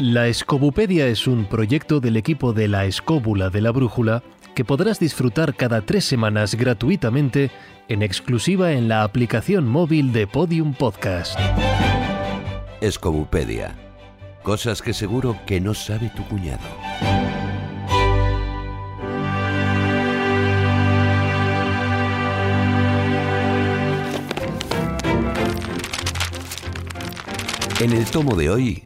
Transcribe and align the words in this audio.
La 0.00 0.28
Escobupedia 0.28 1.08
es 1.08 1.26
un 1.26 1.44
proyecto 1.44 2.00
del 2.00 2.16
equipo 2.16 2.54
de 2.54 2.68
la 2.68 2.86
Escóbula 2.86 3.50
de 3.50 3.60
la 3.60 3.70
Brújula 3.70 4.22
que 4.54 4.64
podrás 4.64 4.98
disfrutar 4.98 5.54
cada 5.54 5.82
tres 5.82 6.06
semanas 6.06 6.54
gratuitamente 6.54 7.50
en 7.86 8.02
exclusiva 8.02 8.72
en 8.72 8.88
la 8.88 9.02
aplicación 9.02 9.68
móvil 9.68 10.10
de 10.14 10.26
Podium 10.26 10.72
Podcast. 10.72 11.38
Escobupedia. 12.80 13.76
Cosas 14.42 14.80
que 14.80 14.94
seguro 14.94 15.36
que 15.46 15.60
no 15.60 15.74
sabe 15.74 16.10
tu 16.16 16.24
cuñado. 16.24 16.64
En 27.80 27.92
el 27.92 28.06
tomo 28.06 28.34
de 28.34 28.48
hoy, 28.48 28.82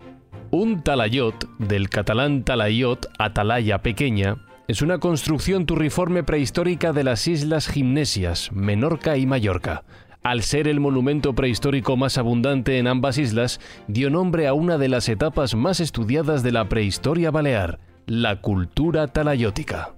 Un 0.56 0.84
talayot, 0.84 1.48
del 1.58 1.90
catalán 1.90 2.44
talayot, 2.44 3.10
atalaya 3.18 3.82
pequeña, 3.82 4.36
es 4.68 4.82
una 4.82 4.98
construcción 4.98 5.66
turriforme 5.66 6.22
prehistórica 6.22 6.92
de 6.92 7.02
las 7.02 7.26
islas 7.26 7.66
Gimnesias, 7.66 8.52
Menorca 8.52 9.16
y 9.16 9.26
Mallorca. 9.26 9.82
Al 10.22 10.44
ser 10.44 10.68
el 10.68 10.78
monumento 10.78 11.34
prehistórico 11.34 11.96
más 11.96 12.18
abundante 12.18 12.78
en 12.78 12.86
ambas 12.86 13.18
islas, 13.18 13.58
dio 13.88 14.10
nombre 14.10 14.46
a 14.46 14.54
una 14.54 14.78
de 14.78 14.88
las 14.88 15.08
etapas 15.08 15.56
más 15.56 15.80
estudiadas 15.80 16.44
de 16.44 16.52
la 16.52 16.68
prehistoria 16.68 17.32
balear, 17.32 17.80
la 18.06 18.40
cultura 18.40 19.08
talayótica. 19.08 19.96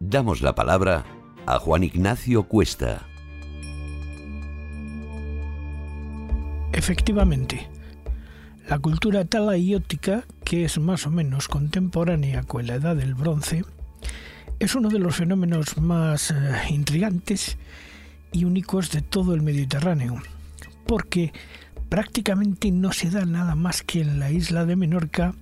damos 0.00 0.42
la 0.42 0.54
palabra 0.54 1.06
a 1.46 1.58
Juan 1.58 1.82
Ignacio 1.82 2.42
Cuesta. 2.42 3.06
Efectivamente, 6.74 7.70
la 8.68 8.78
cultura 8.78 9.24
talayótica, 9.24 10.24
que 10.44 10.64
es 10.64 10.78
más 10.78 11.06
o 11.06 11.10
menos 11.10 11.48
contemporánea 11.48 12.42
con 12.42 12.66
la 12.66 12.74
edad 12.74 12.96
del 12.96 13.14
bronce, 13.14 13.64
es 14.58 14.74
uno 14.74 14.90
de 14.90 14.98
los 14.98 15.16
fenómenos 15.16 15.78
más 15.78 16.30
eh, 16.30 16.34
intrigantes 16.68 17.56
y 18.30 18.44
únicos 18.44 18.90
de 18.90 19.00
todo 19.00 19.34
el 19.34 19.40
Mediterráneo, 19.40 20.20
porque 20.86 21.32
prácticamente 21.88 22.70
no 22.70 22.92
se 22.92 23.08
da 23.08 23.24
nada 23.24 23.54
más 23.54 23.82
que 23.82 24.02
en 24.02 24.18
la 24.18 24.30
isla 24.30 24.66
de 24.66 24.76
Menorca 24.76 25.34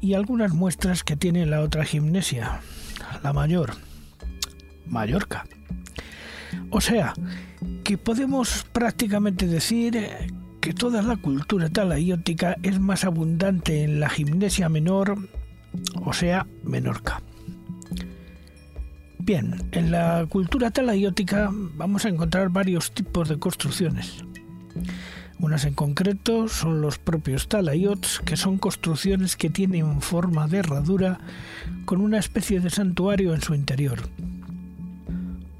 y 0.00 0.14
algunas 0.14 0.54
muestras 0.54 1.04
que 1.04 1.16
tiene 1.16 1.44
la 1.44 1.60
otra 1.60 1.84
gimnesia, 1.84 2.60
la 3.22 3.34
mayor, 3.34 3.74
Mallorca. 4.86 5.44
O 6.70 6.80
sea, 6.80 7.12
que 7.84 7.98
podemos 7.98 8.64
prácticamente 8.72 9.46
decir 9.46 9.96
eh, 9.96 10.28
que 10.66 10.74
toda 10.74 11.00
la 11.00 11.16
cultura 11.16 11.68
talayótica 11.68 12.56
es 12.64 12.80
más 12.80 13.04
abundante 13.04 13.84
en 13.84 14.00
la 14.00 14.08
gimnesia 14.08 14.68
menor, 14.68 15.16
o 16.04 16.12
sea, 16.12 16.48
Menorca. 16.64 17.22
Bien, 19.20 19.62
en 19.70 19.92
la 19.92 20.26
cultura 20.28 20.72
talayótica 20.72 21.52
vamos 21.52 22.04
a 22.04 22.08
encontrar 22.08 22.48
varios 22.48 22.90
tipos 22.90 23.28
de 23.28 23.38
construcciones. 23.38 24.24
Unas 25.38 25.64
en 25.66 25.74
concreto 25.74 26.48
son 26.48 26.80
los 26.80 26.98
propios 26.98 27.46
talayots, 27.46 28.18
que 28.24 28.36
son 28.36 28.58
construcciones 28.58 29.36
que 29.36 29.50
tienen 29.50 30.00
forma 30.00 30.48
de 30.48 30.58
herradura 30.58 31.20
con 31.84 32.00
una 32.00 32.18
especie 32.18 32.58
de 32.58 32.70
santuario 32.70 33.36
en 33.36 33.40
su 33.40 33.54
interior. 33.54 34.00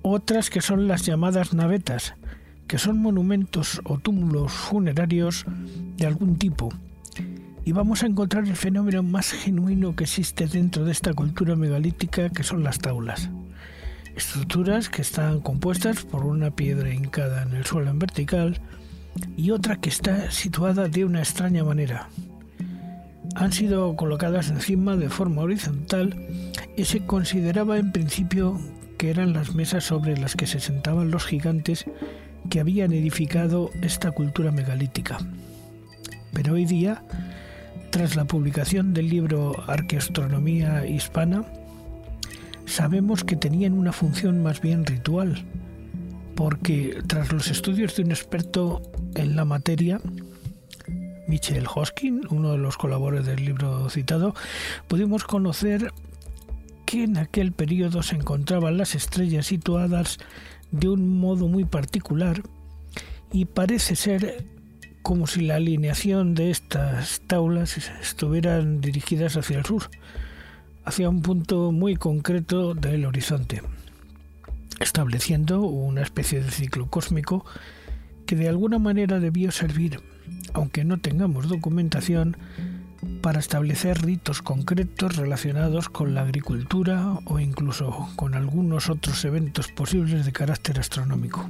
Otras 0.03 0.51
que 0.51 0.63
son 0.63 0.89
las 0.89 1.07
llamadas 1.07 1.55
navetas, 1.55 2.15
que 2.67 2.79
son 2.79 2.99
monumentos 2.99 3.81
o 3.85 3.99
túmulos 3.99 4.53
funerarios 4.53 5.45
de 5.97 6.07
algún 6.07 6.37
tipo. 6.37 6.73
Y 7.65 7.73
vamos 7.73 8.03
a 8.03 8.07
encontrar 8.07 8.47
el 8.47 8.57
fenómeno 8.57 9.03
más 9.03 9.33
genuino 9.33 9.97
que 9.97 10.05
existe 10.05 10.47
dentro 10.47 10.85
de 10.85 10.93
esta 10.93 11.15
cultura 11.15 11.57
megalítica, 11.57 12.29
que 12.31 12.45
son 12.45 12.63
las 12.63 12.79
taulas. 12.79 13.31
Estructuras 14.15 14.89
que 14.89 15.03
están 15.03 15.41
compuestas 15.41 16.05
por 16.05 16.25
una 16.25 16.51
piedra 16.51 16.93
hincada 16.93 17.43
en 17.43 17.55
el 17.55 17.67
suelo 17.67 17.91
en 17.91 17.99
vertical 17.99 18.61
y 19.37 19.51
otra 19.51 19.77
que 19.77 19.89
está 19.89 20.31
situada 20.31 20.89
de 20.89 21.05
una 21.05 21.21
extraña 21.21 21.65
manera. 21.65 22.09
Han 23.35 23.53
sido 23.53 23.97
colocadas 23.97 24.49
encima 24.49 24.97
de 24.97 25.11
forma 25.11 25.43
horizontal 25.43 26.17
y 26.77 26.85
se 26.85 27.05
consideraba 27.05 27.79
en 27.79 27.93
principio 27.93 28.59
que 28.97 29.11
eran 29.11 29.33
las 29.33 29.55
mesas 29.55 29.85
sobre 29.85 30.17
las 30.17 30.37
que 30.37 30.47
se 30.47 30.61
sentaban 30.61 31.11
los 31.11 31.27
gigantes 31.27 31.85
que 32.49 32.61
habían 32.61 32.93
edificado 32.93 33.71
esta 33.83 34.11
cultura 34.11 34.51
megalítica. 34.51 35.19
Pero 36.33 36.55
hoy 36.55 36.65
día, 36.65 37.03
tras 37.91 38.17
la 38.17 38.25
publicación 38.25 38.93
del 38.93 39.09
libro 39.09 39.55
Arqueastronomía 39.67 40.87
Hispana, 40.87 41.45
sabemos 42.67 43.25
que 43.25 43.37
tenían 43.37 43.73
una 43.73 43.93
función 43.93 44.43
más 44.43 44.61
bien 44.61 44.85
ritual, 44.85 45.45
porque 46.35 47.03
tras 47.07 47.33
los 47.33 47.49
estudios 47.49 47.97
de 47.97 48.03
un 48.03 48.11
experto 48.11 48.83
en 49.15 49.37
la 49.37 49.45
materia, 49.45 50.01
Michel 51.27 51.67
Hoskin, 51.75 52.23
uno 52.31 52.53
de 52.53 52.59
los 52.59 52.77
colaboradores 52.77 53.27
del 53.27 53.45
libro 53.45 53.89
citado, 53.89 54.35
pudimos 54.89 55.25
conocer 55.25 55.93
que 56.85 57.05
en 57.05 57.17
aquel 57.17 57.53
periodo 57.53 58.03
se 58.03 58.15
encontraban 58.15 58.79
las 58.79 58.95
estrellas 58.95 59.47
situadas 59.47 60.19
de 60.71 60.89
un 60.89 61.19
modo 61.19 61.49
muy 61.49 61.65
particular 61.65 62.43
y 63.33 63.45
parece 63.45 63.97
ser 63.97 64.45
como 65.03 65.27
si 65.27 65.43
la 65.43 65.57
alineación 65.57 66.35
de 66.35 66.51
estas 66.51 67.21
taulas 67.27 67.79
estuvieran 68.03 68.81
dirigidas 68.81 69.37
hacia 69.37 69.59
el 69.59 69.65
sur, 69.65 69.89
hacia 70.85 71.09
un 71.09 71.23
punto 71.23 71.71
muy 71.71 71.97
concreto 71.97 72.75
del 72.75 73.07
horizonte, 73.07 73.63
estableciendo 74.81 75.61
una 75.63 76.03
especie 76.03 76.43
de 76.43 76.51
ciclo 76.51 76.89
cósmico 76.89 77.45
que 78.27 78.35
de 78.35 78.49
alguna 78.49 78.79
manera 78.79 79.21
debió 79.21 79.53
servir, 79.53 80.01
aunque 80.55 80.85
no 80.85 80.99
tengamos 80.99 81.49
documentación, 81.49 82.37
para 83.23 83.41
establecer 83.41 84.03
ritos 84.03 84.43
concretos 84.43 85.17
relacionados 85.17 85.89
con 85.89 86.15
la 86.15 86.23
agricultura 86.23 87.19
o 87.25 87.41
incluso 87.41 88.09
con 88.17 88.35
algunos 88.35 88.89
otros 88.89 89.25
eventos 89.25 89.69
posibles 89.69 90.25
de 90.25 90.33
carácter 90.33 90.79
astronómico. 90.79 91.49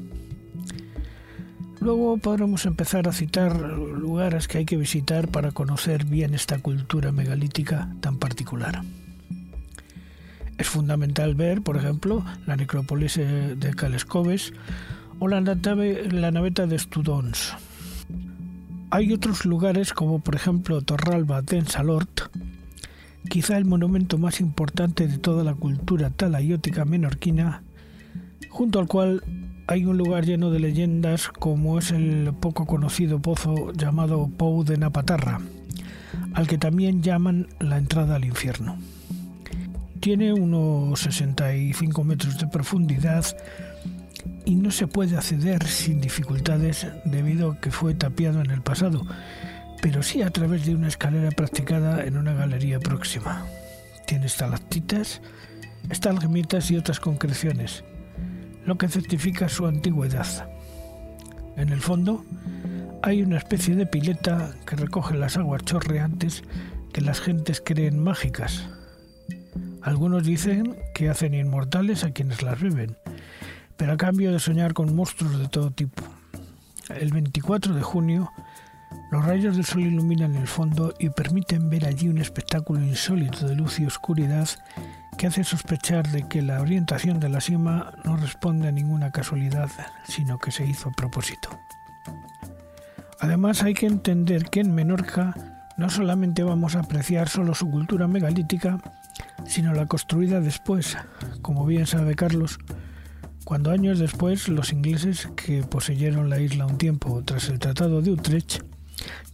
Luego 1.81 2.17
podremos 2.19 2.67
empezar 2.67 3.07
a 3.09 3.13
citar 3.13 3.61
lugares 3.61 4.49
que 4.49 4.59
hay 4.59 4.65
que 4.65 4.77
visitar 4.77 5.29
para 5.29 5.53
conocer 5.53 6.05
bien 6.05 6.35
esta 6.35 6.59
cultura 6.59 7.13
megalítica 7.13 7.89
tan 8.01 8.19
particular. 8.19 8.83
Es 10.59 10.69
fundamental 10.69 11.35
ver, 11.35 11.63
por 11.63 11.77
ejemplo, 11.77 12.25
la 12.47 12.57
necrópolis 12.57 13.19
eh, 13.19 13.55
de 13.57 13.75
Calescobes 13.75 14.53
o 15.19 15.29
la, 15.29 15.41
la 15.41 16.31
naveta 16.31 16.67
de 16.67 16.79
Studons. 16.79 17.55
Hay 18.91 19.13
otros 19.13 19.45
lugares 19.45 19.93
como 19.93 20.21
por 20.21 20.37
ejemplo 20.37 20.81
Torralba 20.81 21.43
de 21.43 21.59
Ensalort, 21.59 22.33
quizá 23.29 23.59
el 23.59 23.65
monumento 23.65 24.17
más 24.17 24.41
importante 24.41 25.09
de 25.09 25.19
toda 25.19 25.43
la 25.43 25.55
cultura 25.55 26.11
talayótica 26.11 26.85
menorquina, 26.85 27.63
junto 28.49 28.79
al 28.79 28.87
cual 28.87 29.25
hay 29.67 29.85
un 29.85 29.99
lugar 29.99 30.25
lleno 30.25 30.51
de 30.51 30.61
leyendas 30.61 31.29
como 31.29 31.81
es 31.81 31.91
el 31.91 32.33
poco 32.41 32.67
conocido 32.67 33.21
pozo 33.21 33.73
llamado 33.73 34.29
Pou 34.29 34.63
de 34.63 34.79
Napatarra, 34.79 35.41
al 36.35 36.47
que 36.47 36.57
también 36.57 37.03
llaman 37.03 37.49
la 37.59 37.79
entrada 37.79 38.15
al 38.15 38.25
infierno. 38.25 38.77
Tiene 39.99 40.33
unos 40.33 41.01
65 41.01 42.05
metros 42.05 42.39
de 42.39 42.47
profundidad 42.47 43.25
y 44.47 44.55
no 44.55 44.71
se 44.71 44.87
puede 44.87 45.17
acceder 45.17 45.67
sin 45.67 46.01
dificultades 46.01 46.87
debido 47.05 47.51
a 47.53 47.61
que 47.61 47.73
fue 47.73 47.95
tapiado 47.95 48.41
en 48.41 48.53
el 48.53 48.63
pasado, 48.63 49.05
pero 49.83 50.03
sí 50.03 50.23
a 50.23 50.31
través 50.31 50.65
de 50.65 50.75
una 50.75 50.89
escalera 50.89 51.31
practicada 51.33 52.05
en 52.05 52.17
una 52.17 52.33
galería 52.33 52.79
próxima. 52.79 53.45
Tiene 54.07 54.27
estalactitas, 54.27 55.21
estalagmitas 55.91 56.71
y 56.71 56.77
otras 56.77 57.01
concreciones, 57.01 57.83
lo 58.65 58.79
que 58.79 58.89
certifica 58.89 59.49
su 59.49 59.67
antigüedad. 59.67 60.49
En 61.57 61.71
el 61.71 61.81
fondo 61.81 62.25
hay 63.03 63.23
una 63.23 63.39
especie 63.39 63.75
de 63.75 63.87
pileta 63.87 64.55
que 64.65 64.77
recoge 64.77 65.17
las 65.17 65.37
aguas 65.37 65.65
chorreantes 65.65 66.45
que 66.93 67.01
las 67.01 67.21
gentes 67.21 67.61
creen 67.65 68.03
mágicas. 68.03 68.69
Algunos 69.83 70.25
dicen 70.25 70.77
que 70.95 71.09
hacen 71.09 71.35
inmortales 71.35 72.05
a 72.05 72.13
quienes 72.13 72.43
las 72.43 72.61
beben, 72.61 72.97
pero 73.77 73.93
a 73.93 73.97
cambio 73.97 74.33
de 74.33 74.39
soñar 74.39 74.75
con 74.75 74.95
monstruos 74.95 75.39
de 75.39 75.49
todo 75.49 75.71
tipo. 75.71 76.03
El 76.89 77.13
24 77.13 77.75
de 77.75 77.83
junio, 77.83 78.33
los 79.11 79.25
rayos 79.25 79.57
del 79.57 79.65
sol 79.65 79.83
iluminan 79.83 80.37
el 80.37 80.47
fondo 80.47 80.95
y 80.99 81.11
permiten 81.11 81.69
ver 81.69 81.87
allí 81.87 82.09
un 82.09 82.19
espectáculo 82.19 82.81
insólito 82.81 83.47
de 83.47 83.55
luz 83.55 83.79
y 83.79 83.87
oscuridad 83.87 84.49
que 85.17 85.27
hace 85.27 85.45
sospechar 85.45 86.09
de 86.11 86.29
que 86.29 86.43
la 86.43 86.61
orientación 86.61 87.21
de 87.21 87.29
la 87.29 87.41
cima 87.41 87.93
no 88.05 88.17
responde 88.17 88.69
a 88.69 88.73
ninguna 88.73 89.11
casualidad, 89.11 89.71
sino 90.07 90.39
que 90.39 90.51
se 90.51 90.67
hizo 90.67 90.91
a 90.91 90.93
propósito. 90.93 91.49
Además 93.21 93.63
hay 93.63 93.75
que 93.75 93.87
entender 93.87 94.51
que 94.51 94.61
en 94.61 94.75
Menorca 94.75 95.35
no 95.77 95.89
solamente 95.89 96.43
vamos 96.43 96.77
a 96.77 96.81
apreciar 96.81 97.29
solo 97.29 97.55
su 97.55 97.71
cultura 97.71 98.07
megalítica, 98.09 98.79
sino 99.47 99.73
la 99.73 99.87
construida 99.87 100.41
después, 100.41 100.97
como 101.43 101.65
bien 101.65 101.87
sabe 101.87 102.15
Carlos, 102.15 102.59
cuando 103.47 103.71
años 103.71 104.01
después 104.01 104.49
los 104.49 104.73
ingleses 104.73 105.29
que 105.37 105.63
poseyeron 105.63 106.29
la 106.29 106.41
isla 106.41 106.67
un 106.67 106.79
tiempo 106.79 107.23
tras 107.25 107.49
el 107.49 107.61
Tratado 107.61 108.03
de 108.03 108.11
Utrecht 108.11 108.63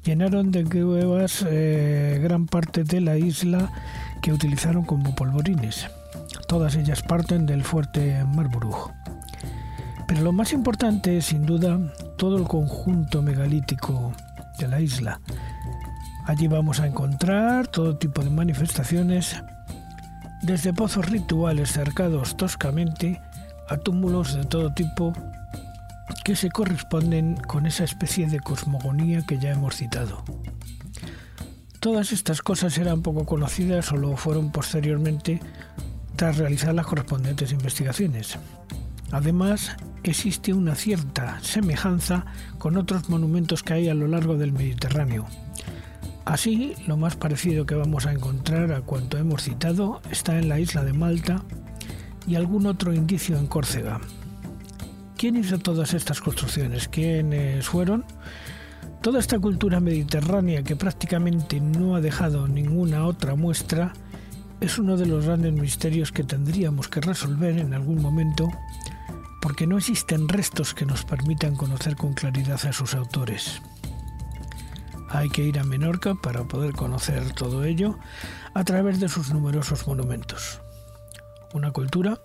llenaron 0.05 0.51
de 0.51 0.65
cuevas 0.65 1.43
eh, 1.49 2.21
gran 2.23 2.45
parte 2.45 2.85
de 2.85 3.01
la 3.01 3.17
isla 3.17 3.73
que 4.21 4.31
utilizaron 4.31 4.85
como 4.85 5.15
polvorines. 5.15 5.87
Todas 6.47 6.77
ellas 6.77 7.03
parten 7.03 7.47
del 7.47 7.65
fuerte 7.65 8.23
Marburg. 8.35 8.93
Pero 10.07 10.21
lo 10.21 10.33
más 10.33 10.53
importante 10.53 11.17
es 11.17 11.25
sin 11.25 11.47
duda 11.47 11.81
todo 12.19 12.37
el 12.37 12.45
conjunto 12.45 13.23
megalítico 13.23 14.13
de 14.59 14.69
la 14.69 14.83
isla. 14.83 15.23
Allí 16.27 16.49
vamos 16.49 16.81
a 16.81 16.87
encontrar 16.87 17.67
todo 17.67 17.97
tipo 17.97 18.23
de 18.23 18.29
manifestaciones, 18.29 19.43
desde 20.43 20.75
pozos 20.75 21.09
rituales 21.09 21.73
cercados 21.73 22.37
toscamente 22.37 23.19
túmulos 23.79 24.35
de 24.35 24.45
todo 24.45 24.73
tipo 24.73 25.13
que 26.25 26.37
se 26.37 26.51
corresponden 26.51 27.37
con 27.37 27.67
esa 27.67 27.85
especie 27.85 28.29
de 28.29 28.41
cosmogonía 28.41 29.25
que 29.27 29.39
ya 29.39 29.51
hemos 29.51 29.77
citado. 29.77 30.25
Todas 31.81 32.13
estas 32.13 32.43
cosas 32.43 32.79
eran 32.79 33.03
poco 33.03 33.27
conocidas 33.27 33.91
o 33.91 33.97
lo 33.97 34.17
fueron 34.17 34.53
posteriormente 34.53 35.41
tras 36.15 36.39
realizar 36.39 36.75
las 36.75 36.87
correspondientes 36.87 37.51
investigaciones. 37.53 38.39
Además, 39.11 39.77
existe 40.05 40.55
una 40.55 40.75
cierta 40.75 41.41
semejanza 41.43 42.25
con 42.59 42.77
otros 42.77 43.09
monumentos 43.09 43.63
que 43.63 43.75
hay 43.75 43.89
a 43.89 43.95
lo 43.95 44.07
largo 44.07 44.37
del 44.37 44.53
Mediterráneo. 44.53 45.27
Así, 46.25 46.75
lo 46.87 46.97
más 46.97 47.17
parecido 47.17 47.67
que 47.67 47.75
vamos 47.75 48.07
a 48.07 48.13
encontrar 48.13 48.73
a 48.73 48.83
cuanto 48.83 49.19
hemos 49.19 49.43
citado 49.43 50.01
está 50.11 50.39
en 50.39 50.49
la 50.49 50.61
isla 50.61 50.85
de 50.85 50.93
Malta 50.93 51.43
y 52.27 52.37
algún 52.37 52.67
otro 52.67 52.93
indicio 52.93 53.37
en 53.37 53.47
Córcega. 53.47 54.01
¿Quién 55.17 55.37
hizo 55.37 55.59
todas 55.59 55.95
estas 55.95 56.21
construcciones? 56.21 56.89
¿Quiénes 56.89 57.67
fueron? 57.67 58.05
Toda 59.01 59.21
esta 59.21 59.39
cultura 59.39 59.81
mediterránea 59.81 60.63
que 60.63 60.77
prácticamente 60.77 61.61
no 61.61 61.97
ha 61.97 62.01
dejado 62.01 62.49
ninguna 62.49 63.07
otra 63.07 63.35
muestra 63.35 63.93
es 64.61 64.79
uno 64.79 64.97
de 64.97 65.07
los 65.07 65.27
grandes 65.27 65.53
misterios 65.53 66.13
que 66.13 66.23
tendríamos 66.23 66.89
que 66.89 67.01
resolver 67.01 67.59
en 67.59 67.75
algún 67.75 68.01
momento 68.01 68.49
porque 69.41 69.67
no 69.67 69.77
existen 69.77 70.29
restos 70.29 70.73
que 70.73 70.87
nos 70.87 71.05
permitan 71.05 71.57
conocer 71.57 71.97
con 71.97 72.15
claridad 72.15 72.65
a 72.65 72.73
sus 72.73 72.95
autores. 72.95 73.61
Hay 75.09 75.29
que 75.29 75.43
ir 75.43 75.59
a 75.59 75.65
Menorca 75.65 76.15
para 76.15 76.45
poder 76.45 76.73
conocer 76.73 77.33
todo 77.33 77.65
ello 77.65 77.99
a 78.55 78.63
través 78.63 79.01
de 79.01 79.09
sus 79.09 79.33
numerosos 79.33 79.87
monumentos. 79.89 80.61
Una 81.53 81.71
cultura 81.71 82.19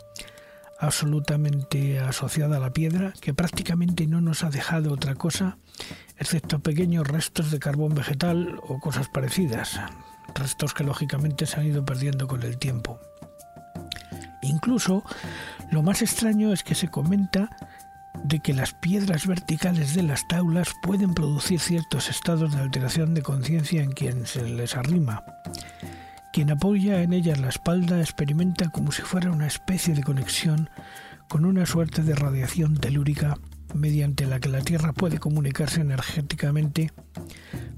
absolutamente 0.79 1.99
asociada 1.99 2.57
a 2.57 2.59
la 2.59 2.71
piedra, 2.71 3.13
que 3.19 3.33
prácticamente 3.33 4.07
no 4.07 4.21
nos 4.21 4.43
ha 4.43 4.49
dejado 4.49 4.93
otra 4.93 5.15
cosa, 5.15 5.57
excepto 6.17 6.59
pequeños 6.59 7.07
restos 7.07 7.51
de 7.51 7.59
carbón 7.59 7.95
vegetal 7.95 8.59
o 8.67 8.79
cosas 8.79 9.07
parecidas, 9.09 9.79
restos 10.35 10.73
que 10.73 10.83
lógicamente 10.83 11.45
se 11.45 11.59
han 11.59 11.65
ido 11.65 11.83
perdiendo 11.83 12.27
con 12.27 12.43
el 12.43 12.57
tiempo. 12.57 12.99
Incluso 14.41 15.03
lo 15.71 15.83
más 15.83 16.01
extraño 16.01 16.53
es 16.53 16.63
que 16.63 16.75
se 16.75 16.89
comenta 16.89 17.49
de 18.23 18.39
que 18.39 18.53
las 18.53 18.73
piedras 18.73 19.27
verticales 19.27 19.93
de 19.93 20.03
las 20.03 20.27
taulas 20.27 20.73
pueden 20.81 21.13
producir 21.13 21.59
ciertos 21.59 22.09
estados 22.09 22.53
de 22.53 22.61
alteración 22.61 23.13
de 23.13 23.21
conciencia 23.21 23.83
en 23.83 23.91
quien 23.91 24.25
se 24.25 24.43
les 24.43 24.75
arrima. 24.75 25.23
Quien 26.37 26.51
apoya 26.51 27.01
en 27.01 27.13
ellas 27.13 27.39
la 27.39 27.49
espalda 27.49 27.99
experimenta 27.99 28.69
como 28.69 28.91
si 28.91 29.01
fuera 29.01 29.31
una 29.31 29.47
especie 29.47 29.95
de 29.95 30.03
conexión 30.03 30.69
con 31.29 31.45
una 31.45 31.65
suerte 31.65 32.03
de 32.03 32.13
radiación 32.13 32.77
telúrica 32.77 33.39
mediante 33.73 34.27
la 34.27 34.39
que 34.39 34.49
la 34.49 34.61
Tierra 34.61 34.93
puede 34.93 35.17
comunicarse 35.17 35.81
energéticamente 35.81 36.91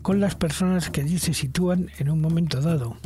con 0.02 0.20
las 0.20 0.36
personas 0.36 0.90
que 0.90 1.00
allí 1.00 1.20
se 1.20 1.34
sitúan 1.34 1.88
en 2.00 2.10
un 2.10 2.20
momento 2.20 2.60
dado. 2.60 2.98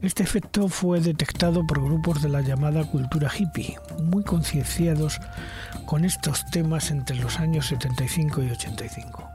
Este 0.00 0.22
efecto 0.22 0.68
fue 0.68 1.00
detectado 1.00 1.66
por 1.66 1.84
grupos 1.84 2.22
de 2.22 2.30
la 2.30 2.40
llamada 2.40 2.84
cultura 2.84 3.30
hippie, 3.38 3.76
muy 4.02 4.24
concienciados 4.24 5.20
con 5.84 6.06
estos 6.06 6.46
temas 6.46 6.90
entre 6.90 7.16
los 7.16 7.38
años 7.38 7.66
75 7.66 8.44
y 8.44 8.50
85. 8.52 9.28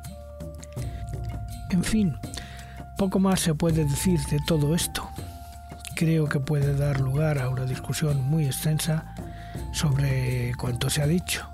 En 1.69 1.83
fin, 1.83 2.15
poco 2.97 3.19
más 3.19 3.39
se 3.39 3.53
puede 3.53 3.85
decir 3.85 4.19
de 4.31 4.39
todo 4.39 4.73
esto. 4.75 5.07
Creo 5.95 6.27
que 6.27 6.39
puede 6.39 6.75
dar 6.75 6.99
lugar 6.99 7.37
a 7.39 7.49
una 7.49 7.65
discusión 7.65 8.27
muy 8.29 8.45
extensa 8.45 9.13
sobre 9.71 10.51
cuanto 10.57 10.89
se 10.89 11.03
ha 11.03 11.07
dicho. 11.07 11.47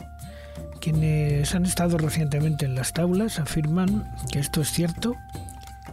Quienes 0.80 1.54
han 1.54 1.66
estado 1.66 1.98
recientemente 1.98 2.66
en 2.66 2.76
las 2.76 2.94
taulas 2.94 3.40
afirman 3.40 4.10
que 4.32 4.40
esto 4.40 4.62
es 4.62 4.72
cierto 4.72 5.16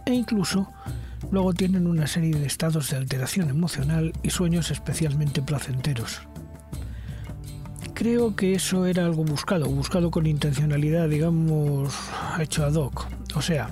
e 0.05 0.13
incluso 0.13 0.71
luego 1.31 1.53
tienen 1.53 1.85
una 1.85 2.07
serie 2.07 2.35
de 2.35 2.45
estados 2.45 2.89
de 2.89 2.97
alteración 2.97 3.49
emocional 3.49 4.13
y 4.23 4.29
sueños 4.29 4.71
especialmente 4.71 5.41
placenteros. 5.41 6.21
Creo 7.93 8.35
que 8.35 8.55
eso 8.55 8.85
era 8.85 9.05
algo 9.05 9.23
buscado, 9.23 9.69
buscado 9.69 10.11
con 10.11 10.25
intencionalidad, 10.25 11.07
digamos, 11.07 11.93
hecho 12.39 12.65
ad 12.65 12.73
hoc. 12.73 13.07
O 13.35 13.41
sea, 13.41 13.69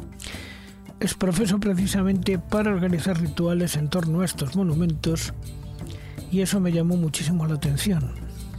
es 0.99 1.13
profeso 1.13 1.59
precisamente 1.59 2.39
para 2.39 2.71
organizar 2.71 3.19
rituales 3.19 3.75
en 3.77 3.89
torno 3.89 4.21
a 4.21 4.25
estos 4.25 4.55
monumentos 4.55 5.33
y 6.31 6.41
eso 6.41 6.59
me 6.59 6.71
llamó 6.71 6.97
muchísimo 6.97 7.47
la 7.47 7.55
atención, 7.55 8.11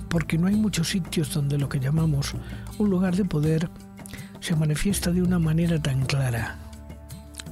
porque 0.08 0.38
no 0.38 0.46
hay 0.46 0.56
muchos 0.56 0.88
sitios 0.88 1.32
donde 1.32 1.58
lo 1.58 1.68
que 1.68 1.80
llamamos 1.80 2.34
un 2.78 2.90
lugar 2.90 3.14
de 3.14 3.24
poder 3.24 3.70
se 4.40 4.56
manifiesta 4.56 5.10
de 5.12 5.22
una 5.22 5.38
manera 5.38 5.80
tan 5.80 6.06
clara. 6.06 6.56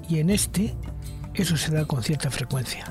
Y 0.09 0.19
en 0.19 0.31
este, 0.31 0.75
eso 1.35 1.57
se 1.57 1.71
da 1.71 1.85
con 1.85 2.03
cierta 2.03 2.31
frecuencia. 2.31 2.87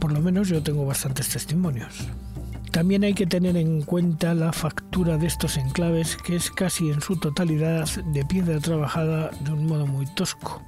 Por 0.00 0.12
lo 0.12 0.20
menos 0.20 0.48
yo 0.48 0.62
tengo 0.62 0.86
bastantes 0.86 1.28
testimonios. 1.28 2.08
También 2.72 3.04
hay 3.04 3.12
que 3.12 3.26
tener 3.26 3.58
en 3.58 3.82
cuenta 3.82 4.32
la 4.32 4.50
factura 4.50 5.18
de 5.18 5.26
estos 5.26 5.58
enclaves, 5.58 6.16
que 6.16 6.36
es 6.36 6.50
casi 6.50 6.90
en 6.90 7.02
su 7.02 7.16
totalidad 7.16 7.86
de 7.86 8.24
piedra 8.24 8.58
trabajada 8.60 9.30
de 9.40 9.52
un 9.52 9.66
modo 9.66 9.86
muy 9.86 10.06
tosco, 10.06 10.62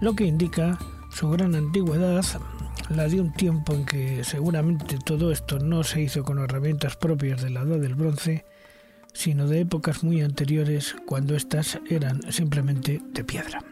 lo 0.00 0.14
que 0.14 0.24
indica 0.24 0.78
su 1.10 1.28
gran 1.28 1.56
antigüedad, 1.56 2.24
la 2.90 3.08
de 3.08 3.20
un 3.20 3.32
tiempo 3.32 3.74
en 3.74 3.84
que 3.84 4.22
seguramente 4.22 4.98
todo 5.04 5.32
esto 5.32 5.58
no 5.58 5.82
se 5.82 6.02
hizo 6.02 6.22
con 6.22 6.38
herramientas 6.38 6.94
propias 6.94 7.42
de 7.42 7.50
la 7.50 7.62
edad 7.62 7.80
del 7.80 7.96
bronce, 7.96 8.44
sino 9.12 9.48
de 9.48 9.62
épocas 9.62 10.04
muy 10.04 10.22
anteriores 10.22 10.94
cuando 11.06 11.34
éstas 11.34 11.80
eran 11.90 12.20
simplemente 12.30 13.00
de 13.12 13.24
piedra. 13.24 13.64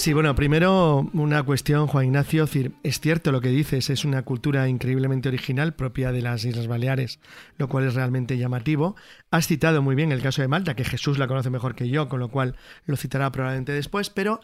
Sí, 0.00 0.14
bueno, 0.14 0.34
primero 0.34 1.10
una 1.12 1.42
cuestión, 1.42 1.86
Juan 1.86 2.06
Ignacio. 2.06 2.48
Es 2.82 3.00
cierto 3.00 3.32
lo 3.32 3.42
que 3.42 3.50
dices, 3.50 3.90
es 3.90 4.06
una 4.06 4.22
cultura 4.22 4.66
increíblemente 4.66 5.28
original 5.28 5.74
propia 5.74 6.10
de 6.10 6.22
las 6.22 6.42
Islas 6.46 6.68
Baleares, 6.68 7.20
lo 7.58 7.68
cual 7.68 7.86
es 7.86 7.92
realmente 7.92 8.38
llamativo. 8.38 8.96
Has 9.30 9.46
citado 9.46 9.82
muy 9.82 9.94
bien 9.94 10.10
el 10.10 10.22
caso 10.22 10.40
de 10.40 10.48
Malta, 10.48 10.74
que 10.74 10.86
Jesús 10.86 11.18
la 11.18 11.28
conoce 11.28 11.50
mejor 11.50 11.74
que 11.74 11.90
yo, 11.90 12.08
con 12.08 12.18
lo 12.18 12.30
cual 12.30 12.56
lo 12.86 12.96
citará 12.96 13.30
probablemente 13.30 13.72
después, 13.72 14.08
pero 14.08 14.40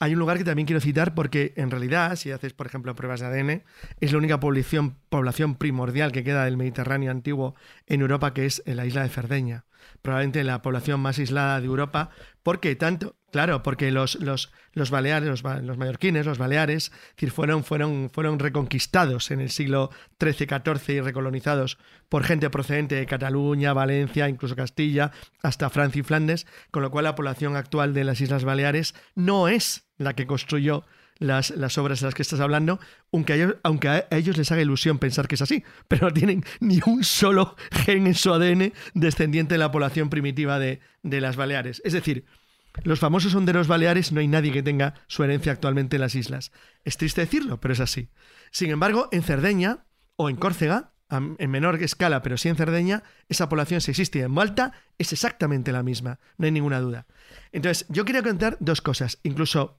hay 0.00 0.12
un 0.12 0.18
lugar 0.18 0.38
que 0.38 0.44
también 0.44 0.66
quiero 0.66 0.80
citar 0.80 1.14
porque 1.14 1.54
en 1.54 1.70
realidad, 1.70 2.16
si 2.16 2.32
haces, 2.32 2.52
por 2.52 2.66
ejemplo, 2.66 2.96
pruebas 2.96 3.20
de 3.20 3.26
ADN, 3.26 3.62
es 4.00 4.10
la 4.10 4.18
única 4.18 4.40
población, 4.40 4.96
población 5.08 5.54
primordial 5.54 6.10
que 6.10 6.24
queda 6.24 6.46
del 6.46 6.56
Mediterráneo 6.56 7.12
antiguo 7.12 7.54
en 7.86 8.00
Europa, 8.00 8.34
que 8.34 8.44
es 8.44 8.60
la 8.66 8.84
isla 8.84 9.04
de 9.04 9.08
Cerdeña. 9.10 9.66
Probablemente 10.02 10.42
la 10.42 10.62
población 10.62 10.98
más 10.98 11.20
aislada 11.20 11.60
de 11.60 11.66
Europa, 11.66 12.10
porque 12.42 12.74
tanto, 12.74 13.14
Claro, 13.36 13.62
porque 13.62 13.90
los, 13.90 14.14
los, 14.14 14.50
los 14.72 14.88
baleares, 14.88 15.28
los, 15.28 15.44
mallorquines, 15.76 16.24
los 16.24 16.38
baleares, 16.38 16.90
fueron, 17.30 17.64
fueron, 17.64 18.08
fueron 18.08 18.38
reconquistados 18.38 19.30
en 19.30 19.40
el 19.40 19.50
siglo 19.50 19.90
XIII-XIV 20.18 20.94
y 20.94 21.00
recolonizados 21.02 21.76
por 22.08 22.24
gente 22.24 22.48
procedente 22.48 22.94
de 22.94 23.04
Cataluña, 23.04 23.74
Valencia, 23.74 24.30
incluso 24.30 24.56
Castilla, 24.56 25.12
hasta 25.42 25.68
Francia 25.68 26.00
y 26.00 26.02
Flandes, 26.02 26.46
con 26.70 26.82
lo 26.82 26.90
cual 26.90 27.04
la 27.04 27.14
población 27.14 27.56
actual 27.56 27.92
de 27.92 28.04
las 28.04 28.22
Islas 28.22 28.44
Baleares 28.44 28.94
no 29.14 29.48
es 29.48 29.86
la 29.98 30.14
que 30.14 30.26
construyó 30.26 30.86
las, 31.18 31.50
las, 31.50 31.76
obras 31.76 32.00
de 32.00 32.06
las 32.06 32.14
que 32.14 32.22
estás 32.22 32.40
hablando, 32.40 32.80
aunque 33.12 33.34
a, 33.34 33.36
ellos, 33.36 33.56
aunque 33.64 33.88
a 33.88 34.06
ellos 34.12 34.38
les 34.38 34.50
haga 34.50 34.62
ilusión 34.62 34.98
pensar 34.98 35.28
que 35.28 35.34
es 35.34 35.42
así, 35.42 35.62
pero 35.88 36.06
no 36.06 36.14
tienen 36.14 36.42
ni 36.60 36.80
un 36.86 37.04
solo 37.04 37.54
gen 37.84 38.06
en 38.06 38.14
su 38.14 38.32
ADN 38.32 38.72
descendiente 38.94 39.56
de 39.56 39.58
la 39.58 39.70
población 39.70 40.08
primitiva 40.08 40.58
de, 40.58 40.80
de 41.02 41.20
las 41.20 41.36
Baleares. 41.36 41.82
Es 41.84 41.92
decir, 41.92 42.24
los 42.82 43.00
famosos 43.00 43.34
honderos 43.34 43.68
baleares 43.68 44.12
no 44.12 44.20
hay 44.20 44.28
nadie 44.28 44.52
que 44.52 44.62
tenga 44.62 44.94
su 45.06 45.24
herencia 45.24 45.52
actualmente 45.52 45.96
en 45.96 46.02
las 46.02 46.14
islas. 46.14 46.52
Es 46.84 46.96
triste 46.96 47.22
decirlo, 47.22 47.60
pero 47.60 47.74
es 47.74 47.80
así. 47.80 48.10
Sin 48.50 48.70
embargo, 48.70 49.08
en 49.12 49.22
Cerdeña 49.22 49.86
o 50.16 50.30
en 50.30 50.36
Córcega, 50.36 50.92
en 51.10 51.50
menor 51.50 51.82
escala, 51.82 52.22
pero 52.22 52.36
sí 52.36 52.48
en 52.48 52.56
Cerdeña, 52.56 53.02
esa 53.28 53.48
población 53.48 53.80
si 53.80 53.92
existe. 53.92 54.20
En 54.20 54.32
Malta 54.32 54.72
es 54.98 55.12
exactamente 55.12 55.72
la 55.72 55.82
misma, 55.82 56.18
no 56.36 56.46
hay 56.46 56.52
ninguna 56.52 56.80
duda. 56.80 57.06
Entonces, 57.52 57.86
yo 57.88 58.04
quería 58.04 58.22
contar 58.22 58.56
dos 58.60 58.80
cosas. 58.80 59.18
Incluso 59.22 59.78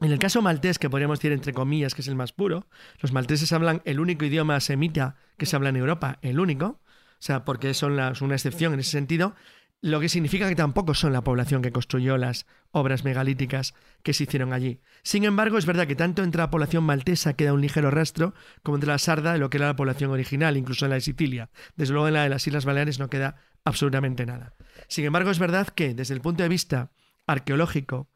en 0.00 0.10
el 0.10 0.18
caso 0.18 0.42
maltés, 0.42 0.78
que 0.78 0.90
podríamos 0.90 1.20
decir 1.20 1.32
entre 1.32 1.52
comillas 1.52 1.94
que 1.94 2.00
es 2.00 2.08
el 2.08 2.16
más 2.16 2.32
puro, 2.32 2.66
los 3.00 3.12
malteses 3.12 3.52
hablan 3.52 3.82
el 3.84 4.00
único 4.00 4.24
idioma 4.24 4.58
semita 4.60 5.16
que 5.36 5.46
se 5.46 5.54
habla 5.54 5.68
en 5.68 5.76
Europa, 5.76 6.18
el 6.22 6.40
único, 6.40 6.66
o 6.66 7.24
sea, 7.24 7.44
porque 7.44 7.72
son 7.72 7.92
una 7.92 8.34
excepción 8.34 8.74
en 8.74 8.80
ese 8.80 8.90
sentido, 8.90 9.36
lo 9.82 9.98
que 9.98 10.08
significa 10.08 10.48
que 10.48 10.54
tampoco 10.54 10.94
son 10.94 11.12
la 11.12 11.24
población 11.24 11.60
que 11.60 11.72
construyó 11.72 12.16
las 12.16 12.46
obras 12.70 13.02
megalíticas 13.02 13.74
que 14.04 14.14
se 14.14 14.22
hicieron 14.22 14.52
allí. 14.52 14.80
Sin 15.02 15.24
embargo, 15.24 15.58
es 15.58 15.66
verdad 15.66 15.88
que 15.88 15.96
tanto 15.96 16.22
entre 16.22 16.40
la 16.40 16.50
población 16.50 16.84
maltesa 16.84 17.34
queda 17.34 17.52
un 17.52 17.60
ligero 17.60 17.90
rastro 17.90 18.32
como 18.62 18.76
entre 18.76 18.90
la 18.90 18.98
sarda 18.98 19.32
de 19.32 19.40
lo 19.40 19.50
que 19.50 19.56
era 19.56 19.66
la 19.66 19.76
población 19.76 20.12
original, 20.12 20.56
incluso 20.56 20.86
en 20.86 20.90
la 20.90 20.94
de 20.94 21.00
Sicilia. 21.00 21.50
Desde 21.74 21.92
luego 21.92 22.06
en 22.06 22.14
la 22.14 22.22
de 22.22 22.28
las 22.28 22.46
Islas 22.46 22.64
Baleares 22.64 23.00
no 23.00 23.10
queda 23.10 23.34
absolutamente 23.64 24.24
nada. 24.24 24.54
Sin 24.86 25.04
embargo, 25.04 25.32
es 25.32 25.40
verdad 25.40 25.66
que 25.66 25.94
desde 25.94 26.14
el 26.14 26.20
punto 26.20 26.44
de 26.44 26.48
vista 26.48 26.92
arqueológico, 27.26 28.08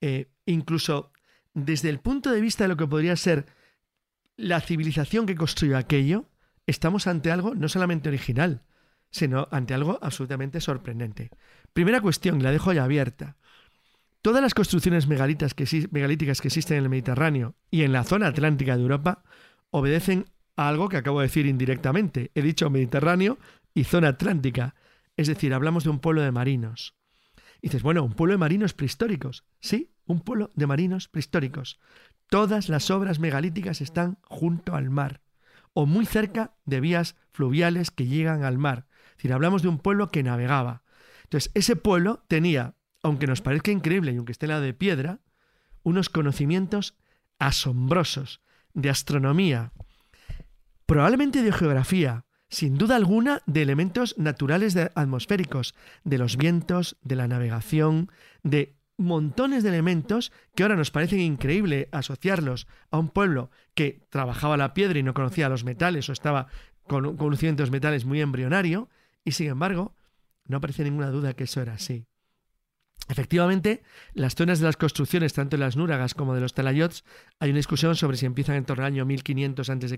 eh, 0.00 0.32
incluso 0.46 1.12
desde 1.52 1.90
el 1.90 2.00
punto 2.00 2.30
de 2.30 2.40
vista 2.40 2.64
de 2.64 2.68
lo 2.68 2.78
que 2.78 2.86
podría 2.86 3.14
ser 3.16 3.44
la 4.36 4.62
civilización 4.62 5.26
que 5.26 5.34
construyó 5.34 5.76
aquello, 5.76 6.30
estamos 6.66 7.06
ante 7.06 7.30
algo 7.30 7.54
no 7.54 7.68
solamente 7.68 8.08
original, 8.08 8.62
sino 9.10 9.48
ante 9.50 9.74
algo 9.74 9.98
absolutamente 10.02 10.60
sorprendente. 10.60 11.30
Primera 11.72 12.00
cuestión, 12.00 12.42
la 12.42 12.50
dejo 12.50 12.72
ya 12.72 12.84
abierta. 12.84 13.36
Todas 14.22 14.42
las 14.42 14.54
construcciones 14.54 15.06
megalíticas 15.06 15.54
que 15.54 16.48
existen 16.48 16.76
en 16.76 16.84
el 16.84 16.90
Mediterráneo 16.90 17.54
y 17.70 17.82
en 17.82 17.92
la 17.92 18.04
zona 18.04 18.26
atlántica 18.28 18.76
de 18.76 18.82
Europa 18.82 19.22
obedecen 19.70 20.26
a 20.56 20.68
algo 20.68 20.88
que 20.88 20.98
acabo 20.98 21.20
de 21.20 21.26
decir 21.26 21.46
indirectamente. 21.46 22.30
He 22.34 22.42
dicho 22.42 22.68
Mediterráneo 22.68 23.38
y 23.72 23.84
zona 23.84 24.08
atlántica. 24.08 24.74
Es 25.16 25.28
decir, 25.28 25.54
hablamos 25.54 25.84
de 25.84 25.90
un 25.90 26.00
pueblo 26.00 26.22
de 26.22 26.32
marinos. 26.32 26.94
Y 27.62 27.68
dices, 27.68 27.82
bueno, 27.82 28.04
un 28.04 28.12
pueblo 28.12 28.34
de 28.34 28.38
marinos 28.38 28.74
prehistóricos. 28.74 29.44
Sí, 29.60 29.90
un 30.04 30.20
pueblo 30.20 30.50
de 30.54 30.66
marinos 30.66 31.08
prehistóricos. 31.08 31.78
Todas 32.28 32.68
las 32.68 32.90
obras 32.90 33.20
megalíticas 33.20 33.80
están 33.80 34.18
junto 34.22 34.74
al 34.74 34.90
mar 34.90 35.22
o 35.72 35.86
muy 35.86 36.04
cerca 36.04 36.54
de 36.64 36.80
vías 36.80 37.16
fluviales 37.32 37.90
que 37.90 38.06
llegan 38.06 38.44
al 38.44 38.58
mar 38.58 38.86
decir, 39.20 39.32
hablamos 39.32 39.62
de 39.62 39.68
un 39.68 39.78
pueblo 39.78 40.10
que 40.10 40.22
navegaba. 40.22 40.82
Entonces, 41.24 41.50
ese 41.54 41.76
pueblo 41.76 42.24
tenía, 42.26 42.74
aunque 43.02 43.26
nos 43.26 43.42
parezca 43.42 43.70
increíble 43.70 44.12
y 44.12 44.16
aunque 44.16 44.32
esté 44.32 44.46
la 44.46 44.60
de 44.60 44.74
piedra, 44.74 45.20
unos 45.82 46.08
conocimientos 46.08 46.96
asombrosos 47.38 48.40
de 48.72 48.90
astronomía, 48.90 49.72
probablemente 50.86 51.42
de 51.42 51.52
geografía, 51.52 52.24
sin 52.48 52.76
duda 52.76 52.96
alguna 52.96 53.42
de 53.46 53.62
elementos 53.62 54.16
naturales 54.18 54.76
atmosféricos, 54.94 55.74
de 56.04 56.18
los 56.18 56.36
vientos, 56.36 56.96
de 57.02 57.16
la 57.16 57.28
navegación, 57.28 58.10
de 58.42 58.76
montones 58.96 59.62
de 59.62 59.70
elementos 59.70 60.32
que 60.54 60.62
ahora 60.62 60.76
nos 60.76 60.90
parecen 60.90 61.20
increíble 61.20 61.88
asociarlos 61.92 62.66
a 62.90 62.98
un 62.98 63.08
pueblo 63.08 63.50
que 63.74 64.06
trabajaba 64.10 64.56
la 64.56 64.74
piedra 64.74 64.98
y 64.98 65.02
no 65.02 65.14
conocía 65.14 65.48
los 65.48 65.64
metales 65.64 66.08
o 66.08 66.12
estaba 66.12 66.48
con 66.86 67.16
conocimientos 67.16 67.70
metales 67.70 68.04
muy 68.04 68.20
embrionario, 68.20 68.88
y 69.24 69.32
sin 69.32 69.48
embargo, 69.48 69.94
no 70.44 70.60
parece 70.60 70.84
ninguna 70.84 71.10
duda 71.10 71.34
que 71.34 71.44
eso 71.44 71.60
era 71.60 71.74
así. 71.74 72.06
Efectivamente, 73.10 73.82
las 74.14 74.36
zonas 74.36 74.60
de 74.60 74.66
las 74.66 74.76
construcciones, 74.76 75.32
tanto 75.32 75.56
de 75.56 75.60
las 75.60 75.76
núragas 75.76 76.14
como 76.14 76.32
de 76.34 76.40
los 76.40 76.54
talayots, 76.54 77.04
hay 77.40 77.50
una 77.50 77.56
discusión 77.56 77.96
sobre 77.96 78.16
si 78.16 78.24
empiezan 78.24 78.54
en 78.54 78.64
torno 78.64 78.84
al 78.84 78.92
año 78.92 79.04
1500 79.04 79.68
a.C., 79.68 79.84
es 79.84 79.90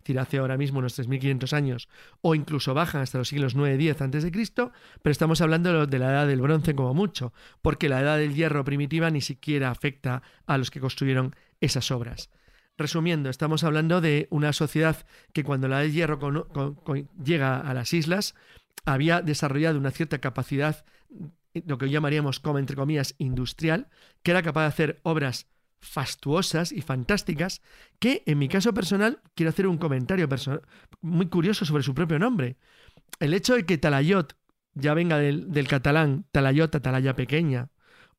decir, 0.00 0.18
hace 0.18 0.38
ahora 0.38 0.56
mismo 0.56 0.80
unos 0.80 0.94
3500 0.94 1.52
años, 1.52 1.88
o 2.22 2.34
incluso 2.34 2.74
bajan 2.74 3.02
hasta 3.02 3.18
los 3.18 3.28
siglos 3.28 3.56
9-10 3.56 4.00
a.C., 4.00 4.72
pero 5.00 5.12
estamos 5.12 5.40
hablando 5.40 5.86
de 5.86 5.98
la 6.00 6.10
edad 6.10 6.26
del 6.26 6.40
bronce 6.40 6.74
como 6.74 6.92
mucho, 6.92 7.32
porque 7.62 7.88
la 7.88 8.00
edad 8.00 8.18
del 8.18 8.34
hierro 8.34 8.64
primitiva 8.64 9.10
ni 9.10 9.20
siquiera 9.20 9.70
afecta 9.70 10.22
a 10.46 10.58
los 10.58 10.72
que 10.72 10.80
construyeron 10.80 11.36
esas 11.60 11.92
obras. 11.92 12.30
Resumiendo, 12.80 13.28
estamos 13.28 13.62
hablando 13.62 14.00
de 14.00 14.26
una 14.30 14.54
sociedad 14.54 14.96
que 15.34 15.44
cuando 15.44 15.68
la 15.68 15.80
del 15.80 15.92
hierro 15.92 16.18
llega 17.22 17.60
a 17.60 17.74
las 17.74 17.92
islas, 17.92 18.34
había 18.86 19.20
desarrollado 19.20 19.78
una 19.78 19.90
cierta 19.90 20.16
capacidad, 20.16 20.86
lo 21.52 21.76
que 21.76 21.90
llamaríamos 21.90 22.40
como 22.40 22.58
entre 22.58 22.76
comillas 22.76 23.16
industrial, 23.18 23.88
que 24.22 24.30
era 24.30 24.42
capaz 24.42 24.62
de 24.62 24.68
hacer 24.68 25.00
obras 25.02 25.46
fastuosas 25.82 26.72
y 26.72 26.80
fantásticas, 26.80 27.60
que 27.98 28.22
en 28.24 28.38
mi 28.38 28.48
caso 28.48 28.72
personal 28.72 29.20
quiero 29.34 29.50
hacer 29.50 29.66
un 29.66 29.76
comentario 29.76 30.26
muy 31.02 31.26
curioso 31.26 31.66
sobre 31.66 31.82
su 31.82 31.94
propio 31.94 32.18
nombre. 32.18 32.56
El 33.18 33.34
hecho 33.34 33.56
de 33.56 33.66
que 33.66 33.76
Talayot 33.76 34.38
ya 34.72 34.94
venga 34.94 35.18
del, 35.18 35.52
del 35.52 35.68
catalán 35.68 36.24
Talayot, 36.32 36.74
Atalaya 36.74 37.14
pequeña, 37.14 37.68